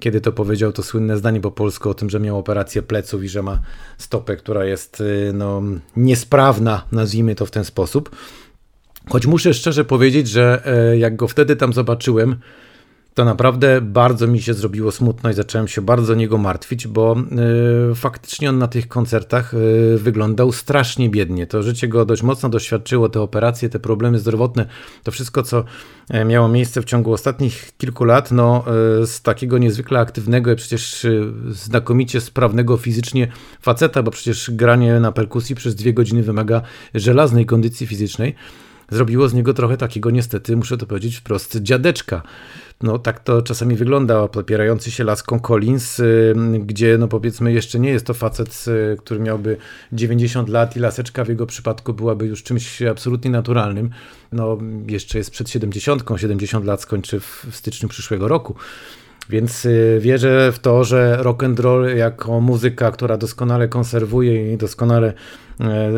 Kiedy 0.00 0.20
to 0.20 0.32
powiedział 0.32 0.72
to 0.72 0.82
słynne 0.82 1.16
zdanie 1.16 1.40
po 1.40 1.50
polsku 1.50 1.90
o 1.90 1.94
tym, 1.94 2.10
że 2.10 2.20
miał 2.20 2.38
operację 2.38 2.82
pleców 2.82 3.24
i 3.24 3.28
że 3.28 3.42
ma 3.42 3.60
stopę, 3.98 4.36
która 4.36 4.64
jest 4.64 5.00
y, 5.00 5.30
no, 5.34 5.62
niesprawna, 5.96 6.82
nazwijmy 6.92 7.34
to 7.34 7.46
w 7.46 7.50
ten 7.50 7.64
sposób. 7.64 8.16
Choć 9.08 9.26
muszę 9.26 9.54
szczerze 9.54 9.84
powiedzieć, 9.84 10.28
że 10.28 10.62
jak 10.98 11.16
go 11.16 11.28
wtedy 11.28 11.56
tam 11.56 11.72
zobaczyłem, 11.72 12.36
to 13.18 13.24
naprawdę 13.24 13.80
bardzo 13.80 14.26
mi 14.26 14.42
się 14.42 14.54
zrobiło 14.54 14.92
smutno 14.92 15.30
i 15.30 15.34
zacząłem 15.34 15.68
się 15.68 15.82
bardzo 15.82 16.14
niego 16.14 16.38
martwić, 16.38 16.86
bo 16.86 17.16
y, 17.90 17.94
faktycznie 17.94 18.48
on 18.48 18.58
na 18.58 18.68
tych 18.68 18.88
koncertach 18.88 19.54
y, 19.54 19.98
wyglądał 19.98 20.52
strasznie 20.52 21.10
biednie. 21.10 21.46
To 21.46 21.62
życie 21.62 21.88
go 21.88 22.04
dość 22.04 22.22
mocno 22.22 22.48
doświadczyło, 22.48 23.08
te 23.08 23.20
operacje, 23.20 23.68
te 23.68 23.78
problemy 23.78 24.18
zdrowotne, 24.18 24.66
to 25.02 25.10
wszystko, 25.10 25.42
co 25.42 25.64
e, 26.10 26.24
miało 26.24 26.48
miejsce 26.48 26.82
w 26.82 26.84
ciągu 26.84 27.12
ostatnich 27.12 27.72
kilku 27.78 28.04
lat, 28.04 28.32
no 28.32 28.64
y, 29.02 29.06
z 29.06 29.22
takiego 29.22 29.58
niezwykle 29.58 30.00
aktywnego 30.00 30.52
i 30.52 30.56
przecież 30.56 31.06
znakomicie 31.50 32.20
sprawnego 32.20 32.76
fizycznie 32.76 33.28
faceta, 33.60 34.02
bo 34.02 34.10
przecież 34.10 34.50
granie 34.50 35.00
na 35.00 35.12
perkusji 35.12 35.54
przez 35.54 35.74
dwie 35.74 35.94
godziny 35.94 36.22
wymaga 36.22 36.62
żelaznej 36.94 37.46
kondycji 37.46 37.86
fizycznej, 37.86 38.34
zrobiło 38.90 39.28
z 39.28 39.34
niego 39.34 39.54
trochę 39.54 39.76
takiego 39.76 40.10
niestety, 40.10 40.56
muszę 40.56 40.78
to 40.78 40.86
powiedzieć 40.86 41.16
wprost, 41.16 41.56
dziadeczka. 41.62 42.22
No 42.82 42.98
tak 42.98 43.20
to 43.20 43.42
czasami 43.42 43.76
wygląda, 43.76 44.28
popierający 44.28 44.90
się 44.90 45.04
laską 45.04 45.40
Collins, 45.40 46.00
y, 46.00 46.34
gdzie 46.66 46.98
no 46.98 47.08
powiedzmy 47.08 47.52
jeszcze 47.52 47.78
nie 47.78 47.90
jest 47.90 48.06
to 48.06 48.14
facet, 48.14 48.64
y, 48.68 48.96
który 48.96 49.20
miałby 49.20 49.56
90 49.92 50.48
lat 50.48 50.76
i 50.76 50.80
laseczka 50.80 51.24
w 51.24 51.28
jego 51.28 51.46
przypadku 51.46 51.94
byłaby 51.94 52.26
już 52.26 52.42
czymś 52.42 52.82
absolutnie 52.82 53.30
naturalnym. 53.30 53.90
No 54.32 54.58
jeszcze 54.88 55.18
jest 55.18 55.30
przed 55.30 55.50
70, 55.50 56.04
70 56.16 56.64
lat 56.64 56.82
skończy 56.82 57.20
w, 57.20 57.46
w 57.50 57.56
styczniu 57.56 57.88
przyszłego 57.88 58.28
roku. 58.28 58.54
Więc 59.30 59.64
y, 59.64 59.98
wierzę 60.00 60.52
w 60.52 60.58
to, 60.58 60.84
że 60.84 61.16
rock 61.20 61.44
and 61.44 61.60
roll 61.60 61.96
jako 61.96 62.40
muzyka, 62.40 62.90
która 62.90 63.16
doskonale 63.16 63.68
konserwuje 63.68 64.52
i 64.52 64.56
doskonale 64.56 65.12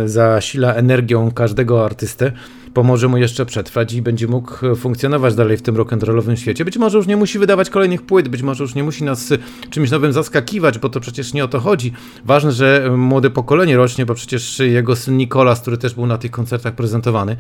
zasila 0.07 0.75
energią 0.75 1.31
każdego 1.31 1.85
artystę, 1.85 2.33
pomoże 2.75 3.09
mu 3.09 3.17
jeszcze 3.17 3.47
przetrwać 3.47 3.93
i 3.93 4.03
będzie 4.03 4.27
mógł 4.27 4.77
funkcjonować 4.77 5.35
dalej 5.35 5.57
w 5.57 5.63
tym 5.63 5.75
rock'n'rollowym 5.75 6.35
świecie. 6.35 6.65
Być 6.65 6.79
może 6.79 6.99
już 6.99 7.07
nie 7.07 7.17
musi 7.17 7.39
wydawać 7.39 7.71
kolejnych 7.71 8.03
płyt, 8.03 8.29
być 8.29 8.43
może 8.43 8.65
już 8.65 8.75
nie 8.75 8.85
musi 8.85 9.05
nas 9.05 9.33
czymś 9.71 9.91
nowym 9.91 10.13
zaskakiwać, 10.13 10.79
bo 10.79 10.89
to 10.89 11.01
przecież 11.01 11.35
nie 11.35 11.45
o 11.45 11.49
to 11.49 11.61
chodzi. 11.61 11.93
Ważne, 12.25 12.53
że 12.53 12.91
młode 12.97 13.31
pokolenie 13.31 13.77
rośnie, 13.77 14.07
bo 14.07 14.15
przecież 14.15 14.59
jego 14.59 14.97
syn 14.97 15.17
Nikolas, 15.17 15.61
który 15.61 15.79
też 15.79 15.95
był 15.95 16.07
na 16.07 16.19
tych 16.19 16.31
koncertach 16.31 16.75
prezentowany, 16.75 17.37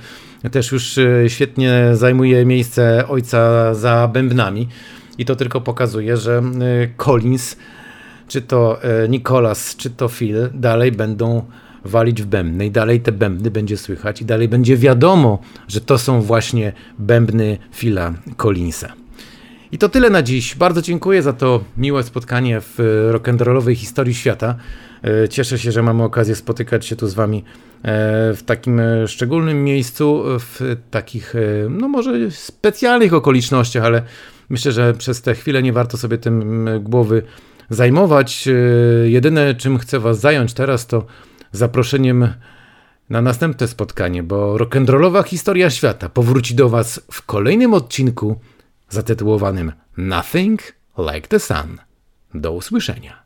też 0.50 0.72
już 0.72 0.98
e, 0.98 1.24
świetnie 1.28 1.90
zajmuje 1.92 2.46
miejsce 2.46 3.08
ojca 3.08 3.74
za 3.74 4.08
bębnami. 4.12 4.68
I 5.18 5.24
to 5.24 5.36
tylko 5.36 5.60
pokazuje, 5.60 6.16
że 6.16 6.38
e, 6.38 6.42
Collins, 6.96 7.56
czy 8.28 8.42
to 8.42 8.82
e, 8.82 9.08
Nikolas, 9.08 9.76
czy 9.76 9.90
to 9.90 10.08
Phil 10.08 10.48
dalej 10.54 10.92
będą 10.92 11.44
walić 11.84 12.22
w 12.22 12.26
bębny 12.26 12.66
i 12.66 12.70
dalej 12.70 13.00
te 13.00 13.12
bębny 13.12 13.50
będzie 13.50 13.76
słychać 13.76 14.22
i 14.22 14.24
dalej 14.24 14.48
będzie 14.48 14.76
wiadomo, 14.76 15.38
że 15.68 15.80
to 15.80 15.98
są 15.98 16.22
właśnie 16.22 16.72
bębny 16.98 17.58
Phila 17.74 18.14
Collinsa. 18.36 18.92
I 19.72 19.78
to 19.78 19.88
tyle 19.88 20.10
na 20.10 20.22
dziś. 20.22 20.54
Bardzo 20.54 20.82
dziękuję 20.82 21.22
za 21.22 21.32
to 21.32 21.64
miłe 21.76 22.02
spotkanie 22.02 22.60
w 22.60 22.78
rock'n'rollowej 23.12 23.74
historii 23.74 24.14
świata. 24.14 24.56
E, 25.04 25.28
cieszę 25.28 25.58
się, 25.58 25.72
że 25.72 25.82
mamy 25.82 26.02
okazję 26.02 26.34
spotykać 26.34 26.86
się 26.86 26.96
tu 26.96 27.08
z 27.08 27.14
Wami 27.14 27.38
e, 27.38 27.42
w 28.34 28.42
takim 28.46 28.80
e, 28.80 29.08
szczególnym 29.08 29.64
miejscu, 29.64 30.22
w 30.24 30.76
takich, 30.90 31.34
no 31.70 31.88
może 31.88 32.30
specjalnych 32.30 33.14
okolicznościach, 33.14 33.84
ale 33.84 34.02
myślę, 34.48 34.72
że 34.72 34.94
przez 34.94 35.22
te 35.22 35.34
chwilę 35.34 35.62
nie 35.62 35.72
warto 35.72 35.96
sobie 35.96 36.18
tym 36.18 36.68
głowy 36.80 37.22
zajmować. 37.70 38.48
Jedyne, 39.04 39.54
czym 39.54 39.78
chcę 39.78 40.00
Was 40.00 40.20
zająć 40.20 40.54
teraz, 40.54 40.86
to 40.86 41.06
zaproszeniem 41.52 42.34
na 43.10 43.22
następne 43.22 43.68
spotkanie, 43.68 44.22
bo 44.22 44.56
rock'n'rollowa 44.56 45.24
historia 45.24 45.70
świata 45.70 46.08
powróci 46.08 46.54
do 46.54 46.68
Was 46.68 47.00
w 47.12 47.22
kolejnym 47.22 47.74
odcinku 47.74 48.40
zatytułowanym 48.88 49.72
Nothing 49.96 50.60
Like 50.98 51.28
the 51.28 51.40
Sun. 51.40 51.78
Do 52.34 52.52
usłyszenia. 52.52 53.19